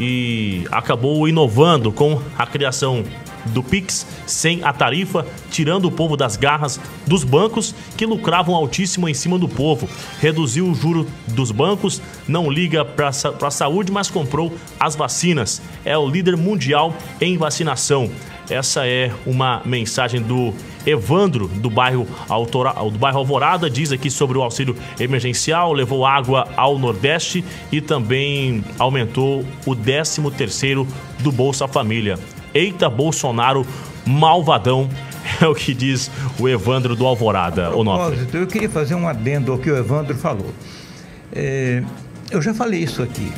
[0.00, 3.04] E acabou inovando com a criação
[3.46, 9.08] do Pix sem a tarifa, tirando o povo das garras dos bancos que lucravam altíssimo
[9.08, 9.88] em cima do povo.
[10.20, 15.62] Reduziu o juro dos bancos, não liga para a saúde, mas comprou as vacinas.
[15.84, 18.10] É o líder mundial em vacinação.
[18.48, 20.54] Essa é uma mensagem do
[20.86, 26.48] Evandro, do bairro, Autora, do bairro Alvorada, diz aqui sobre o auxílio emergencial, levou água
[26.56, 30.86] ao Nordeste e também aumentou o 13 terceiro
[31.18, 32.16] do Bolsa Família.
[32.56, 33.66] Eita Bolsonaro
[34.06, 34.88] malvadão,
[35.42, 37.68] é o que diz o Evandro do Alvorada.
[37.68, 40.54] A propósito, eu queria fazer um adendo ao que o Evandro falou.
[41.30, 41.82] É,
[42.30, 43.30] eu já falei isso aqui.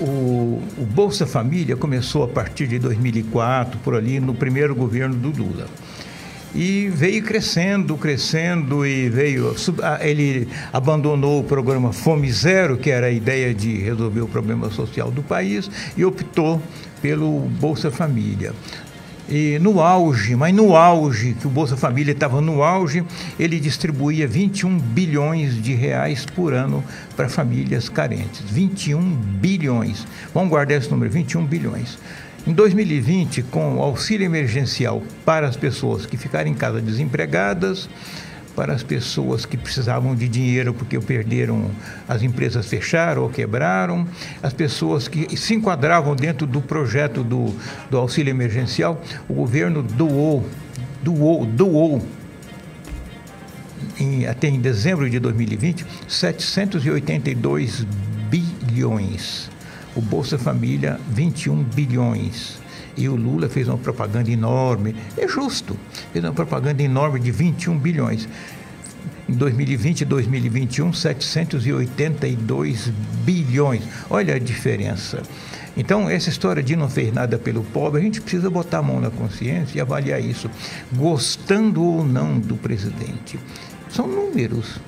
[0.00, 5.30] O, o, Bolsa Família começou a partir de 2004, por ali, no primeiro governo do
[5.30, 5.68] Lula.
[6.54, 9.54] E veio crescendo, crescendo e veio.
[10.00, 15.10] Ele abandonou o programa Fome Zero, que era a ideia de resolver o problema social
[15.10, 16.60] do país, e optou
[17.00, 18.52] pelo Bolsa Família.
[19.28, 23.02] E no auge, mas no auge, que o Bolsa Família estava no auge,
[23.38, 26.84] ele distribuía 21 bilhões de reais por ano
[27.16, 28.42] para famílias carentes.
[28.50, 30.06] 21 bilhões.
[30.34, 31.98] Vamos guardar esse número, 21 bilhões.
[32.44, 37.88] Em 2020, com o auxílio emergencial para as pessoas que ficarem em casa desempregadas,
[38.56, 41.70] para as pessoas que precisavam de dinheiro porque perderam,
[42.08, 44.08] as empresas fecharam ou quebraram,
[44.42, 47.54] as pessoas que se enquadravam dentro do projeto do,
[47.88, 50.44] do auxílio emergencial, o governo doou,
[51.00, 52.04] doou, doou
[54.00, 57.86] em, até em dezembro de 2020, 782
[58.28, 59.51] bilhões.
[59.94, 62.62] O Bolsa Família, 21 bilhões.
[62.96, 65.76] E o Lula fez uma propaganda enorme, é justo,
[66.12, 68.28] fez uma propaganda enorme de 21 bilhões.
[69.28, 72.92] Em 2020 e 2021, 782
[73.24, 73.82] bilhões.
[74.10, 75.22] Olha a diferença.
[75.76, 79.00] Então, essa história de não fez nada pelo pobre, a gente precisa botar a mão
[79.00, 80.50] na consciência e avaliar isso,
[80.92, 83.38] gostando ou não do presidente.
[83.88, 84.80] São números.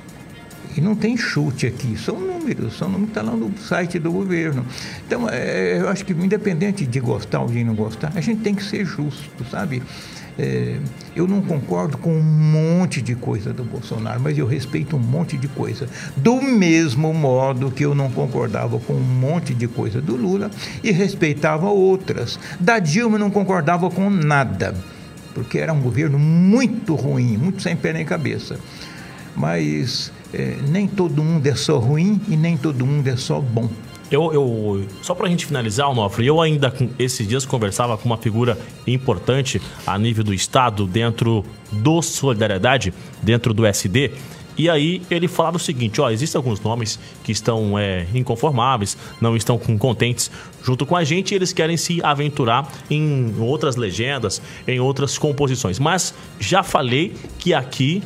[0.76, 3.98] E não tem chute aqui, são números, são números que estão tá lá no site
[3.98, 4.66] do governo.
[5.06, 8.54] Então, é, eu acho que independente de gostar ou de não gostar, a gente tem
[8.54, 9.82] que ser justo, sabe?
[10.36, 10.78] É,
[11.14, 15.36] eu não concordo com um monte de coisa do Bolsonaro, mas eu respeito um monte
[15.36, 15.88] de coisa.
[16.16, 20.50] Do mesmo modo que eu não concordava com um monte de coisa do Lula
[20.82, 22.38] e respeitava outras.
[22.58, 24.74] Da Dilma eu não concordava com nada,
[25.34, 28.58] porque era um governo muito ruim, muito sem pé nem cabeça.
[29.36, 33.68] Mas é, nem todo mundo é só ruim e nem todo mundo é só bom.
[34.10, 38.18] Eu, eu, só para a gente finalizar, Onofre, eu ainda esses dias conversava com uma
[38.18, 42.92] figura importante a nível do Estado, dentro do Solidariedade,
[43.22, 44.12] dentro do SD,
[44.56, 49.36] e aí ele falava o seguinte: ó, existem alguns nomes que estão é, inconformáveis, não
[49.36, 50.30] estão contentes
[50.62, 55.78] junto com a gente e eles querem se aventurar em outras legendas, em outras composições.
[55.78, 58.02] Mas já falei que aqui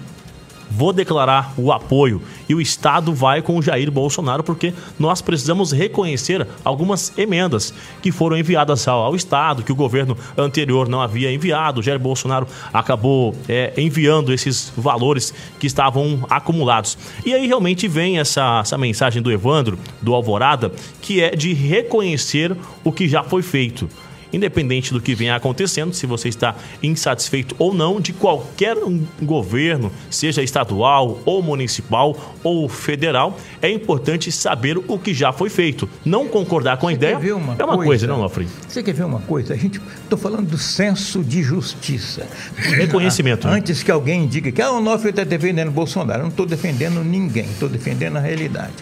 [0.70, 5.72] vou declarar o apoio e o Estado vai com o Jair Bolsonaro porque nós precisamos
[5.72, 11.32] reconhecer algumas emendas que foram enviadas ao, ao Estado, que o governo anterior não havia
[11.32, 11.80] enviado.
[11.80, 16.96] O Jair Bolsonaro acabou é, enviando esses valores que estavam acumulados.
[17.24, 22.56] E aí realmente vem essa, essa mensagem do Evandro, do Alvorada, que é de reconhecer
[22.84, 23.88] o que já foi feito
[24.32, 28.76] independente do que venha acontecendo, se você está insatisfeito ou não de qualquer
[29.22, 35.88] governo, seja estadual ou municipal ou federal, é importante saber o que já foi feito.
[36.04, 38.50] Não concordar com a você ideia é uma coisa, coisa, não, Alfred?
[38.68, 39.54] Você quer ver uma coisa?
[39.54, 42.26] A gente estou falando do senso de justiça.
[42.56, 43.46] Reconhecimento.
[43.46, 43.54] né?
[43.54, 47.02] Antes que alguém diga que ah, o Onofre está defendendo Bolsonaro, eu não estou defendendo
[47.02, 48.74] ninguém, estou defendendo a realidade.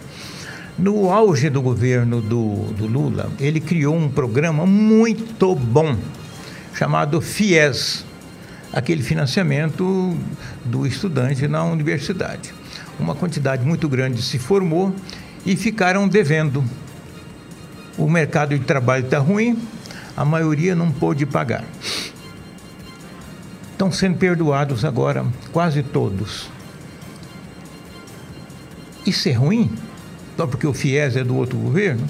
[0.79, 5.97] No auge do governo do, do Lula, ele criou um programa muito bom,
[6.75, 8.05] chamado FIES,
[8.71, 10.15] aquele financiamento
[10.63, 12.53] do estudante na universidade.
[13.01, 14.95] Uma quantidade muito grande se formou
[15.47, 16.63] e ficaram devendo.
[17.97, 19.59] O mercado de trabalho está ruim,
[20.15, 21.65] a maioria não pôde pagar.
[23.73, 26.51] Estão sendo perdoados agora quase todos.
[29.07, 29.71] Isso é ruim?
[30.37, 32.07] Só porque o FIES é do outro governo,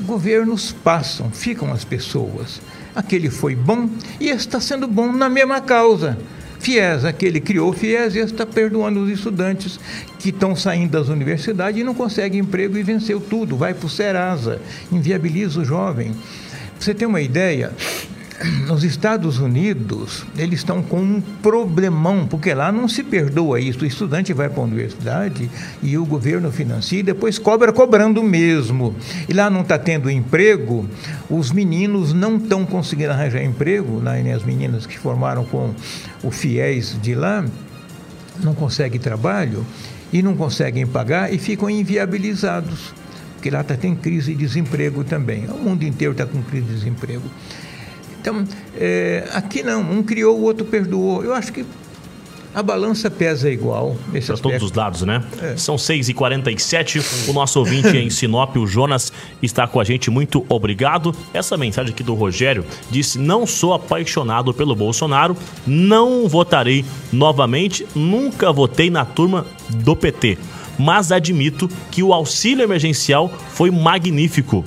[0.00, 2.60] governos passam, ficam as pessoas.
[2.94, 6.18] Aquele foi bom e está sendo bom na mesma causa.
[6.60, 9.78] FIES, aquele criou o FIES e está perdoando os estudantes
[10.18, 13.90] que estão saindo das universidades e não conseguem emprego e venceu tudo, vai para o
[13.90, 14.60] Serasa,
[14.90, 16.12] inviabiliza o jovem.
[16.12, 17.72] Pra você ter uma ideia,
[18.66, 23.82] nos Estados Unidos, eles estão com um problemão, porque lá não se perdoa isso.
[23.82, 25.50] O estudante vai para a universidade
[25.82, 28.94] e o governo financia e depois cobra cobrando mesmo.
[29.28, 30.88] E lá não está tendo emprego,
[31.28, 34.32] os meninos não estão conseguindo arranjar emprego, né?
[34.32, 35.74] as meninas que formaram com
[36.22, 37.44] o FIES de lá,
[38.42, 39.66] não conseguem trabalho
[40.12, 42.94] e não conseguem pagar e ficam inviabilizados.
[43.34, 45.46] Porque lá tá, tem crise de desemprego também.
[45.46, 47.22] O mundo inteiro está com crise de desemprego.
[48.28, 48.44] Então,
[48.76, 51.24] é, aqui não, um criou, o outro perdoou.
[51.24, 51.64] Eu acho que
[52.54, 55.22] a balança pesa igual Para todos os lados, né?
[55.40, 55.56] É.
[55.56, 57.28] São 6h47.
[57.28, 59.12] O nosso ouvinte em Sinop, o Jonas,
[59.42, 60.10] está com a gente.
[60.10, 61.14] Muito obrigado.
[61.32, 68.52] Essa mensagem aqui do Rogério disse: Não sou apaixonado pelo Bolsonaro, não votarei novamente, nunca
[68.52, 70.36] votei na turma do PT.
[70.78, 74.64] Mas admito que o auxílio emergencial foi magnífico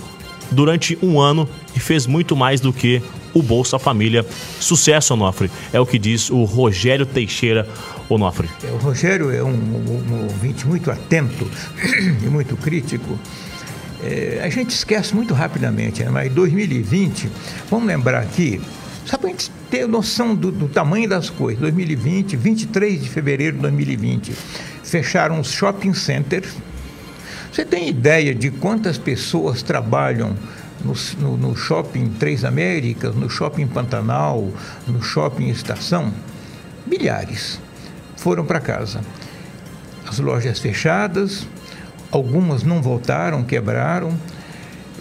[0.51, 3.01] durante um ano e fez muito mais do que
[3.33, 4.25] o Bolsa Família.
[4.59, 5.49] Sucesso, Onofre.
[5.71, 7.67] É o que diz o Rogério Teixeira
[8.09, 8.49] Onofre.
[8.63, 11.49] É, o Rogério é um, um, ouvinte muito atento
[12.23, 13.17] e muito crítico.
[14.03, 16.09] É, a gente esquece muito rapidamente, né?
[16.09, 17.29] mas 2020,
[17.69, 18.59] vamos lembrar aqui,
[19.05, 21.61] só para a gente ter noção do, do, tamanho das coisas.
[21.61, 24.33] 2020, 23 de fevereiro de 2020,
[24.83, 26.53] fecharam os shopping centers.
[27.51, 30.35] Você tem ideia de quantas pessoas trabalham
[30.83, 34.49] no, no, no, shopping Três Américas, no shopping Pantanal,
[34.87, 36.13] no shopping Estação,
[36.85, 37.59] milhares
[38.15, 39.01] foram para casa.
[40.07, 41.47] As lojas fechadas,
[42.11, 44.17] algumas não voltaram, quebraram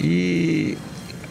[0.00, 0.78] e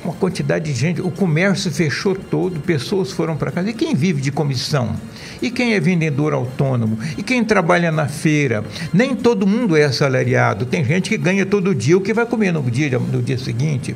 [0.03, 3.69] uma quantidade de gente, o comércio fechou todo, pessoas foram para casa.
[3.69, 4.95] E quem vive de comissão?
[5.41, 6.97] E quem é vendedor autônomo?
[7.17, 8.63] E quem trabalha na feira?
[8.93, 10.65] Nem todo mundo é assalariado.
[10.65, 13.95] Tem gente que ganha todo dia o que vai comer no dia, no dia seguinte.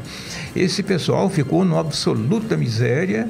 [0.56, 3.30] Esse pessoal ficou numa absoluta miséria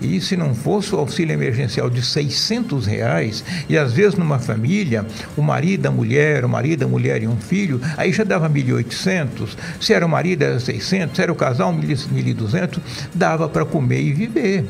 [0.00, 5.06] e se não fosse o auxílio emergencial de 600 reais, e às vezes numa família,
[5.36, 9.56] o marido, a mulher, o marido, a mulher e um filho, aí já dava 1.800.
[9.80, 11.16] Se era o marido, era 600.
[11.16, 12.78] Se era o casal, 1.200.
[13.14, 14.64] Dava para comer e viver.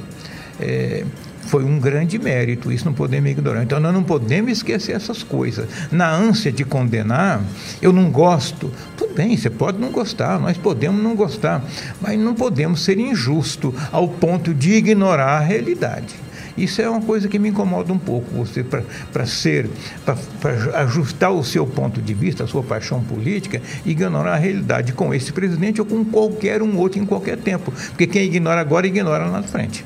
[0.59, 1.05] É,
[1.47, 3.63] foi um grande mérito, isso não podemos ignorar.
[3.63, 5.67] Então nós não podemos esquecer essas coisas.
[5.91, 7.43] Na ânsia de condenar,
[7.81, 8.71] eu não gosto.
[8.97, 11.65] Tudo bem, você pode não gostar, nós podemos não gostar,
[12.01, 16.15] mas não podemos ser injusto ao ponto de ignorar a realidade.
[16.57, 19.71] Isso é uma coisa que me incomoda um pouco, você para ser,
[20.05, 25.15] para ajustar o seu ponto de vista, a sua paixão política, ignorar a realidade com
[25.15, 27.73] esse presidente ou com qualquer um outro em qualquer tempo.
[27.89, 29.85] Porque quem ignora agora, ignora lá na frente.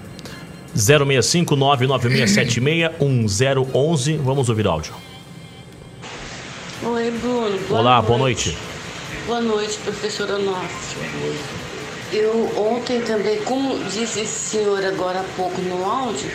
[0.75, 4.17] 065 99676 1011.
[4.19, 4.95] Vamos ouvir o áudio.
[6.83, 7.59] Oi, Bruno.
[7.69, 8.07] Boa Olá, noite.
[8.07, 8.59] boa noite.
[9.27, 10.97] Boa noite, professora Nossa.
[12.13, 16.31] Eu ontem também, como disse esse senhor agora há pouco no áudio,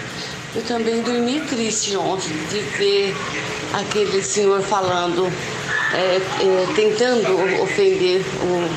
[0.56, 3.16] eu também dormi triste ontem de ver
[3.74, 5.32] aquele senhor falando,
[5.94, 8.70] é, é, tentando ofender o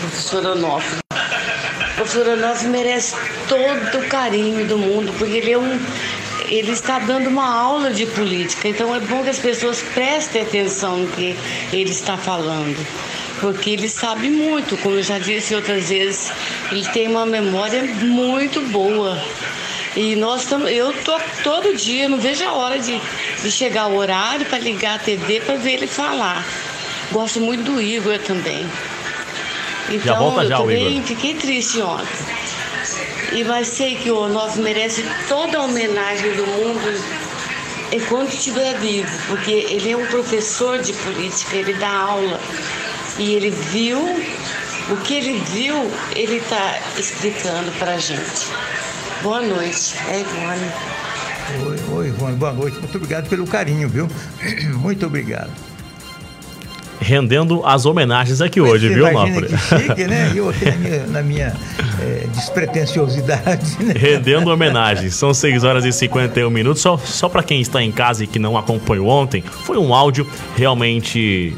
[0.00, 0.98] professor Onofre.
[1.12, 3.14] O professor Onofre merece
[3.48, 5.80] todo o carinho do mundo, porque ele é um.
[6.46, 10.98] Ele está dando uma aula de política, então é bom que as pessoas prestem atenção
[10.98, 11.34] no que
[11.72, 12.76] ele está falando,
[13.40, 16.30] porque ele sabe muito, como eu já disse outras vezes,
[16.70, 19.18] ele tem uma memória muito boa.
[19.96, 23.00] E nós estamos, eu tô todo dia, não vejo a hora de,
[23.42, 26.44] de chegar o horário para ligar a TV para ver ele falar.
[27.12, 28.66] Gosto muito do Igor também.
[29.88, 31.06] Então, já volta já, eu também Igor.
[31.06, 32.08] fiquei triste ontem.
[33.34, 37.24] E mas sei que o nosso merece toda a homenagem do mundo
[37.92, 42.40] enquanto estiver vivo, porque ele é um professor de política, ele dá aula.
[43.18, 45.74] E ele viu, o que ele viu,
[46.14, 48.46] ele está explicando para a gente.
[49.20, 50.72] Boa noite, é Ivone.
[51.66, 52.78] Oi, oi, Ivone, boa noite.
[52.78, 54.08] Muito obrigado pelo carinho, viu?
[54.78, 55.50] Muito obrigado
[57.00, 59.46] rendendo as homenagens aqui Mas hoje, viu, Nofre?
[59.46, 60.32] Que chique, né?
[60.34, 61.56] Eu aqui na minha, na minha
[62.00, 63.76] é, despretensiosidade.
[63.80, 63.94] Né?
[63.96, 65.14] Rendendo homenagens.
[65.14, 66.82] São 6 horas e 51 minutos.
[66.82, 70.26] Só, só para quem está em casa e que não acompanhou ontem, foi um áudio
[70.56, 71.56] realmente.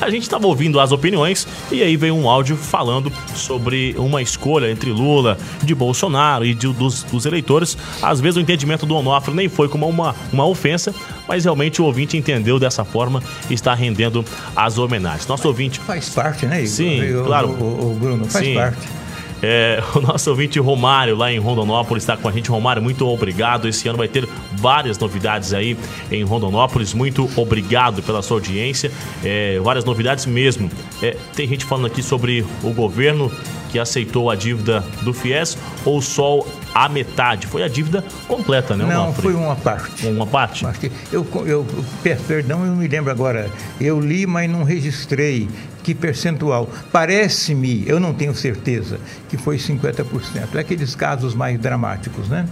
[0.00, 4.70] A gente estava ouvindo as opiniões e aí veio um áudio falando sobre uma escolha
[4.70, 7.76] entre Lula, de Bolsonaro e de, dos, dos eleitores.
[8.02, 10.94] Às vezes o entendimento do Onofre nem foi como uma, uma ofensa,
[11.26, 14.24] mas realmente o ouvinte entendeu dessa forma e está rendendo
[14.54, 15.26] as homenagens.
[15.26, 15.80] Nosso ouvinte.
[15.80, 16.68] Faz parte, né, Igor?
[16.68, 17.48] Sim, claro.
[17.48, 18.54] O, o, o Bruno, faz Sim.
[18.54, 18.98] parte.
[19.42, 22.50] É, o nosso ouvinte Romário, lá em Rondonópolis, está com a gente.
[22.50, 23.68] Romário, muito obrigado.
[23.68, 25.76] Esse ano vai ter várias novidades aí
[26.10, 26.94] em Rondonópolis.
[26.94, 28.90] Muito obrigado pela sua audiência.
[29.24, 30.70] É, várias novidades mesmo.
[31.02, 33.30] É, tem gente falando aqui sobre o governo
[33.70, 36.44] que aceitou a dívida do FIES ou só
[36.74, 37.46] a metade?
[37.46, 38.84] Foi a dívida completa, né?
[38.84, 40.06] Não, foi uma parte.
[40.06, 40.64] Uma parte?
[41.12, 41.66] Eu, eu,
[42.02, 43.50] peço perdão, eu não me lembro agora.
[43.80, 45.48] Eu li, mas não registrei
[45.82, 46.68] que percentual.
[46.92, 50.54] Parece-me, eu não tenho certeza, que foi 50%.
[50.54, 52.46] É aqueles casos mais dramáticos, né?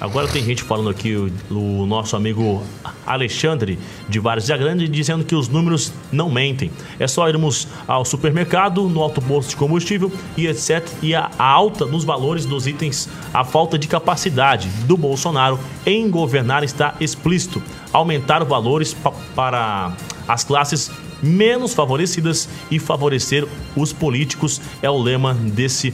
[0.00, 2.62] Agora tem gente falando aqui, o, o nosso amigo
[3.06, 3.78] Alexandre
[4.08, 6.70] de Várzea Grande, dizendo que os números não mentem.
[6.98, 10.88] É só irmos ao supermercado, no alto posto de combustível e etc.
[11.02, 16.08] E a, a alta nos valores dos itens, a falta de capacidade do Bolsonaro em
[16.08, 17.62] governar está explícito.
[17.92, 19.92] Aumentar valores pa, para
[20.26, 20.90] as classes
[21.22, 23.46] menos favorecidas e favorecer
[23.76, 25.92] os políticos é o lema desse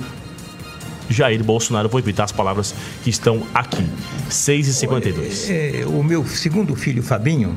[1.08, 1.88] Jair Bolsonaro.
[1.88, 3.84] Vou evitar as palavras que estão aqui.
[4.30, 5.50] 6h52.
[5.50, 7.54] É, o meu segundo filho, Fabinho,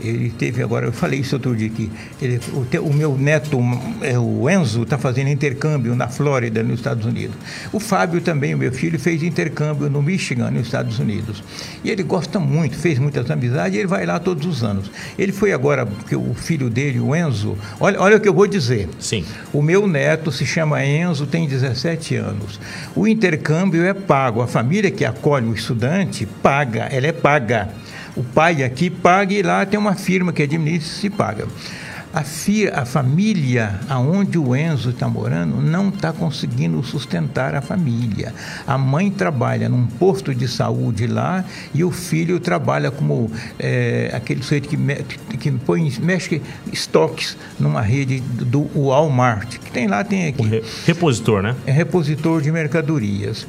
[0.00, 1.90] ele teve agora, eu falei isso outro dia aqui.
[2.20, 3.58] Ele, o, o, meu neto,
[4.02, 7.36] é, o Enzo, está fazendo intercâmbio na Flórida, nos Estados Unidos.
[7.72, 11.42] O Fábio também, o meu filho, fez intercâmbio no Michigan, nos Estados Unidos.
[11.82, 14.90] E ele gosta muito, fez muitas amizades e ele vai lá todos os anos.
[15.18, 18.46] Ele foi agora, porque o filho dele, o Enzo, olha, olha o que eu vou
[18.46, 18.88] dizer.
[18.98, 19.24] Sim.
[19.52, 22.60] O meu neto se chama Enzo, tem 17 anos.
[22.94, 24.42] O intercâmbio é pago.
[24.42, 27.70] A família que acolhe o estudante paga, ela é paga
[28.16, 31.46] o pai aqui paga e lá tem uma firma que administra e paga.
[32.14, 38.32] A, fi, a família aonde o Enzo está morando não está conseguindo sustentar a família.
[38.66, 41.44] A mãe trabalha num posto de saúde lá
[41.74, 44.94] e o filho trabalha como é, aquele sujeito que, me,
[45.38, 46.40] que põe, mexe
[46.72, 50.42] estoques numa rede do Walmart, que tem lá, tem aqui.
[50.42, 51.54] Re, repositor, né?
[51.66, 53.46] É repositor de mercadorias.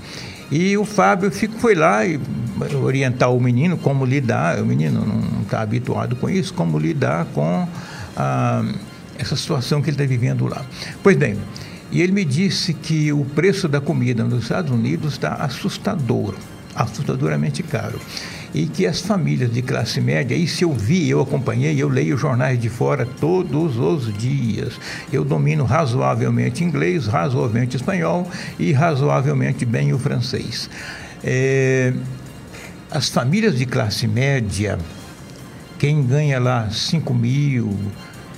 [0.52, 2.20] E o Fábio foi lá e
[2.82, 7.68] orientar o menino como lidar, o menino não está habituado com isso, como lidar com
[8.16, 8.64] ah,
[9.18, 10.66] essa situação que ele está vivendo lá.
[11.04, 11.38] Pois bem,
[11.92, 16.36] e ele me disse que o preço da comida nos Estados Unidos está assustador,
[16.76, 18.00] assustadoramente caro
[18.54, 22.60] e que as famílias de classe média, isso eu vi, eu acompanhei, eu leio jornais
[22.60, 24.80] de fora todos os dias.
[25.12, 30.70] Eu domino razoavelmente inglês, razoavelmente espanhol e razoavelmente bem o francês.
[31.24, 31.94] É,
[32.90, 34.78] as famílias de classe média,
[35.78, 37.78] quem ganha lá 5 mil,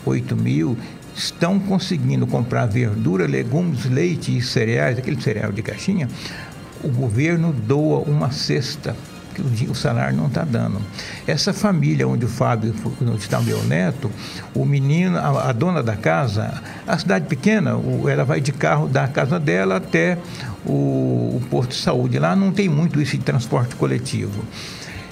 [0.05, 0.77] 8 mil,
[1.15, 6.07] estão conseguindo comprar verdura, legumes, leite e cereais, aquele cereal de caixinha,
[6.83, 8.95] o governo doa uma cesta
[9.43, 10.81] que o, salário não está dando.
[11.25, 14.11] Essa família onde o Fábio, onde está meu neto,
[14.53, 18.87] o menino, a, a dona da casa, a cidade pequena, o, ela vai de carro
[18.87, 20.17] da casa dela até
[20.65, 22.19] o, o posto de saúde.
[22.19, 24.43] Lá não tem muito isso de transporte coletivo.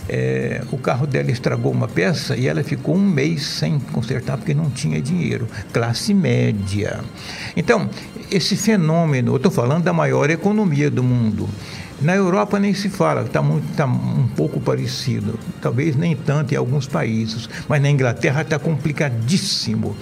[0.09, 4.53] É, o carro dela estragou uma peça e ela ficou um mês sem consertar porque
[4.53, 5.47] não tinha dinheiro.
[5.73, 7.01] Classe média.
[7.55, 7.89] Então,
[8.31, 11.49] esse fenômeno, eu estou falando da maior economia do mundo.
[11.99, 13.41] Na Europa nem se fala, está
[13.75, 19.97] tá um pouco parecido, talvez nem tanto em alguns países, mas na Inglaterra está complicadíssimo.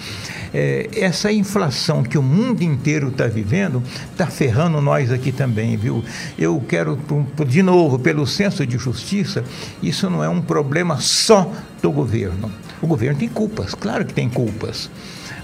[0.54, 3.82] É, essa inflação que o mundo inteiro está vivendo
[4.12, 6.04] está ferrando nós aqui também, viu?
[6.38, 7.00] Eu quero,
[7.48, 9.46] de novo, pelo senso de justiça,
[9.82, 11.50] isso não é um problema só
[11.82, 12.52] do governo.
[12.82, 14.90] O governo tem culpas, claro que tem culpas,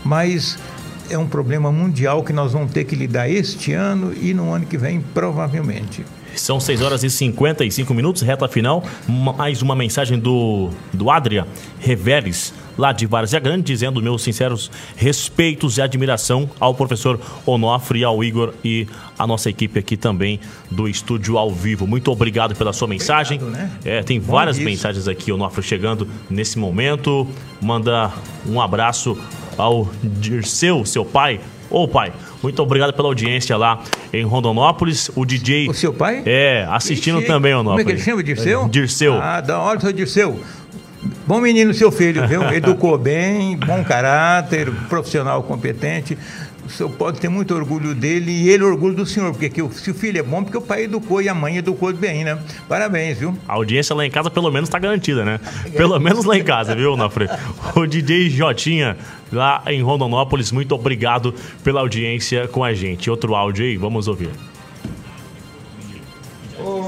[0.04, 0.60] mas
[1.10, 4.66] é um problema mundial que nós vamos ter que lidar este ano e no ano
[4.66, 6.04] que vem, provavelmente.
[6.36, 8.84] São 6 horas e 55 minutos, reta final.
[9.07, 11.45] Mais uma mensagem do, do Adria
[11.79, 18.23] Reveres, lá de Várzea Grande, dizendo meus sinceros respeitos e admiração ao professor Onofre, ao
[18.23, 21.86] Igor e a nossa equipe aqui também do estúdio ao vivo.
[21.86, 23.38] Muito obrigado pela sua mensagem.
[23.38, 23.71] Obrigado, né?
[23.84, 24.65] é, tem Bom várias isso.
[24.65, 27.27] mensagens aqui, Onofre, chegando nesse momento.
[27.61, 28.11] Manda
[28.47, 29.17] um abraço
[29.58, 31.39] ao Dirceu, seu pai.
[31.70, 32.12] Ô pai,
[32.43, 33.82] muito obrigado pela audiência lá
[34.12, 35.10] em Rondonópolis.
[35.16, 35.70] O DJ.
[35.70, 36.22] O seu pai?
[36.26, 37.78] É, assistindo Ixi, também, Onópolis.
[37.78, 38.68] Como é que ele chama, Dirceu?
[38.68, 39.14] Dirceu.
[39.22, 40.39] Ah, da hora, seu Dirceu.
[41.26, 42.43] Bom menino, seu filho, viu?
[42.54, 46.18] Educou bem, bom caráter, profissional competente
[46.72, 49.93] senhor pode ter muito orgulho dele e ele orgulho do senhor, porque que, se o
[49.93, 52.38] filho é bom, porque o pai educou e a mãe educou bem, né?
[52.67, 53.38] Parabéns, viu?
[53.47, 55.39] A audiência lá em casa pelo menos tá garantida, né?
[55.76, 57.28] Pelo menos lá em casa, viu, Nafre?
[57.76, 58.97] O DJ Jotinha,
[59.32, 63.09] lá em Rondonópolis, muito obrigado pela audiência com a gente.
[63.09, 64.30] Outro áudio aí, vamos ouvir.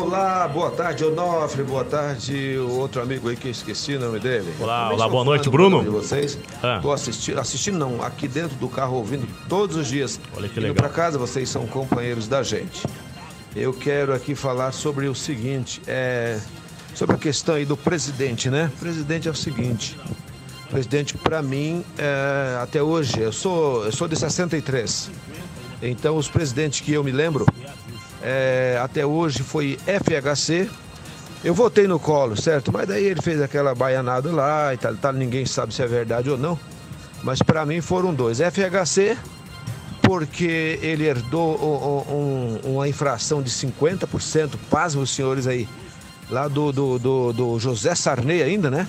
[0.04, 4.20] Olá, boa tarde, Onofre, boa tarde, o outro amigo aí que eu esqueci o nome
[4.20, 4.54] dele.
[4.60, 5.82] Olá, olá boa noite, Bruno.
[5.82, 6.38] De vocês.
[6.62, 6.80] Ah.
[6.82, 10.20] Tô assistindo, assistindo não, aqui dentro do carro ouvindo todos os dias.
[10.36, 10.76] Olha que legal.
[10.76, 12.86] para casa, vocês são companheiros da gente.
[13.56, 16.38] Eu quero aqui falar sobre o seguinte, é
[16.94, 18.70] sobre a questão aí do presidente, né?
[18.76, 19.98] O presidente é o seguinte,
[20.66, 25.10] o presidente para mim, é, até hoje, eu sou, eu sou de 63,
[25.82, 27.46] então os presidentes que eu me lembro,
[28.24, 30.70] é, até hoje foi FHC,
[31.44, 32.72] eu votei no colo, certo?
[32.72, 36.30] Mas daí ele fez aquela baianada lá e tal, tal ninguém sabe se é verdade
[36.30, 36.58] ou não,
[37.22, 39.18] mas para mim foram dois, FHC
[40.04, 45.68] porque ele herdou um, um, uma infração de 50%, pasmem os senhores aí,
[46.30, 48.86] lá do, do, do, do José Sarney ainda, né?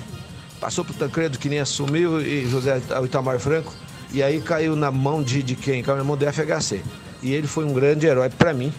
[0.61, 3.73] Passou pro Tancredo que nem assumiu e José Itamar Franco.
[4.13, 5.83] E aí caiu na mão de, de quem?
[5.83, 6.83] Caiu na mão do FHC.
[7.23, 8.73] E ele foi um grande herói para mim,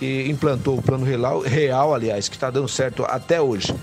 [0.00, 3.74] que implantou o plano real, real aliás, que está dando certo até hoje.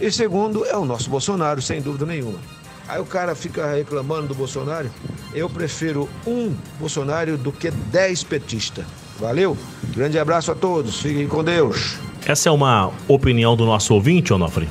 [0.00, 2.38] E segundo é o nosso Bolsonaro, sem dúvida nenhuma.
[2.86, 4.88] Aí o cara fica reclamando do Bolsonaro.
[5.34, 8.84] Eu prefiro um Bolsonaro do que dez petistas.
[9.18, 9.56] Valeu?
[9.96, 11.00] Grande abraço a todos.
[11.00, 11.96] Fiquem com Deus.
[12.24, 14.68] Essa é uma opinião do nosso ouvinte, Onofre?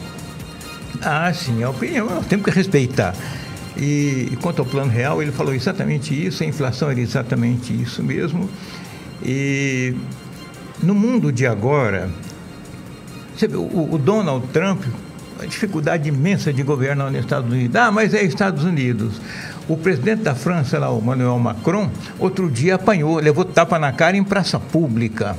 [1.02, 3.14] Ah, sim, a opinião nós temos que respeitar.
[3.76, 8.02] E, e quanto ao plano real, ele falou exatamente isso, a inflação era exatamente isso
[8.02, 8.50] mesmo.
[9.22, 9.96] E
[10.84, 12.10] no mundo de agora,
[13.92, 14.84] o, Donald Trump,
[15.42, 17.76] a dificuldade imensa de governar nos Estados Unidos.
[17.76, 19.20] Ah, mas é Estados Unidos.
[19.68, 24.18] O presidente da França, lá, o Emmanuel Macron, outro dia apanhou, levou tapa na cara
[24.18, 25.36] em praça pública.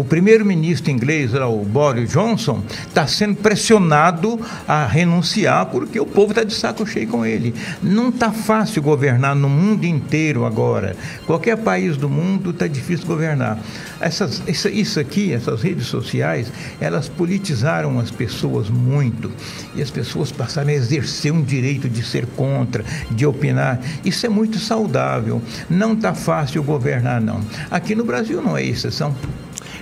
[0.00, 6.42] O primeiro-ministro inglês, o Boris Johnson, está sendo pressionado a renunciar porque o povo está
[6.42, 7.54] de saco cheio com ele.
[7.82, 10.96] Não está fácil governar no mundo inteiro agora.
[11.26, 13.58] Qualquer país do mundo está difícil governar.
[14.00, 19.30] Essas, isso aqui, essas redes sociais, elas politizaram as pessoas muito
[19.74, 23.78] e as pessoas passaram a exercer um direito de ser contra, de opinar.
[24.02, 25.42] Isso é muito saudável.
[25.68, 27.42] Não está fácil governar, não.
[27.70, 29.14] Aqui no Brasil não é exceção.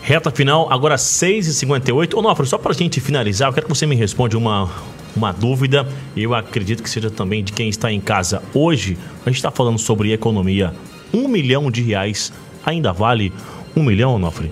[0.08, 2.14] Reta final, agora 6h58.
[2.14, 4.70] Onofre, só para a gente finalizar, eu quero que você me responda uma,
[5.14, 5.86] uma dúvida.
[6.16, 8.96] Eu acredito que seja também de quem está em casa hoje.
[9.26, 10.72] A gente está falando sobre economia.
[11.12, 12.32] Um milhão de reais
[12.64, 13.30] ainda vale
[13.76, 14.50] um milhão, Onofre?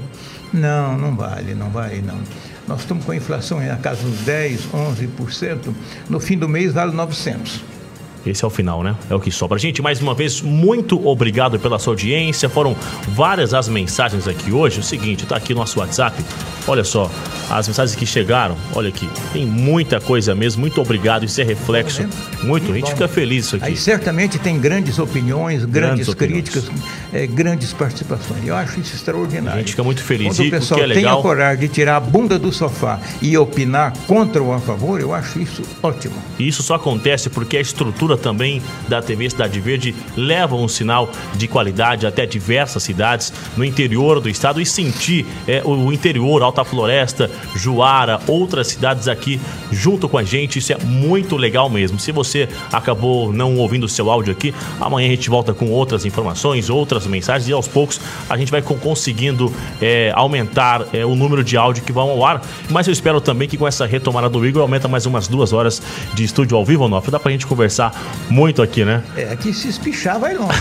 [0.53, 2.19] Não, não vale, não vale não.
[2.69, 5.75] Nós estamos com a inflação na casa dos 10, 11%.
[6.11, 7.76] No fim do mês vale 900.
[8.31, 8.95] Esse é o final, né?
[9.09, 9.59] É o que sobra.
[9.59, 12.49] Gente, mais uma vez, muito obrigado pela sua audiência.
[12.49, 12.77] Foram
[13.09, 14.81] várias as mensagens aqui hoje.
[14.81, 16.17] O seguinte, tá aqui no nosso WhatsApp.
[16.69, 17.09] Olha só,
[17.49, 18.57] as mensagens que chegaram.
[18.75, 20.61] Olha aqui, tem muita coisa mesmo.
[20.61, 21.25] Muito obrigado.
[21.25, 22.03] Isso é reflexo.
[22.43, 22.73] Muito.
[22.73, 23.65] A gente fica feliz isso aqui.
[23.67, 26.49] Aí certamente tem grandes opiniões, grandes, Grandes opiniões.
[26.51, 26.71] críticas,
[27.13, 28.45] eh, grandes participações.
[28.45, 29.55] Eu acho isso extraordinário.
[29.55, 30.29] A gente fica muito feliz.
[30.37, 32.37] Quando E o o pessoal que é tem a legal- coragem de tirar a bunda
[32.39, 36.15] do sofá e opinar contra ou a favor, eu acho isso ótimo.
[36.39, 41.11] E isso só acontece porque a estrutura também da TV Cidade Verde leva um sinal
[41.37, 46.65] de qualidade até diversas cidades no interior do estado e sentir é, o interior, Alta
[46.65, 49.39] Floresta, Juara, outras cidades aqui
[49.71, 50.59] junto com a gente.
[50.59, 51.99] Isso é muito legal mesmo.
[52.01, 56.07] Se você acabou não ouvindo o seu áudio aqui, amanhã a gente volta com outras
[56.07, 58.01] informações, outras mensagens e aos poucos
[58.31, 59.53] a gente vai co- conseguindo
[59.83, 62.41] é, aumentar é, o número de áudio que vão ao ar.
[62.71, 65.83] Mas eu espero também que com essa retomada do Igor aumenta mais umas duas horas
[66.15, 67.11] de estúdio ao vivo, Onofre.
[67.11, 67.93] Dá pra gente conversar
[68.31, 69.03] muito aqui, né?
[69.15, 70.59] É, aqui se espichar vai longe.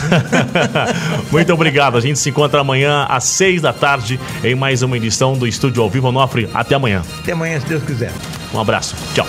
[1.32, 1.98] Muito obrigado.
[1.98, 5.85] A gente se encontra amanhã às seis da tarde em mais uma edição do Estúdio
[5.90, 6.50] Vivo Onofre.
[6.54, 7.02] Até amanhã.
[7.20, 8.12] Até amanhã, se Deus quiser.
[8.54, 8.96] Um abraço.
[9.14, 9.28] Tchau.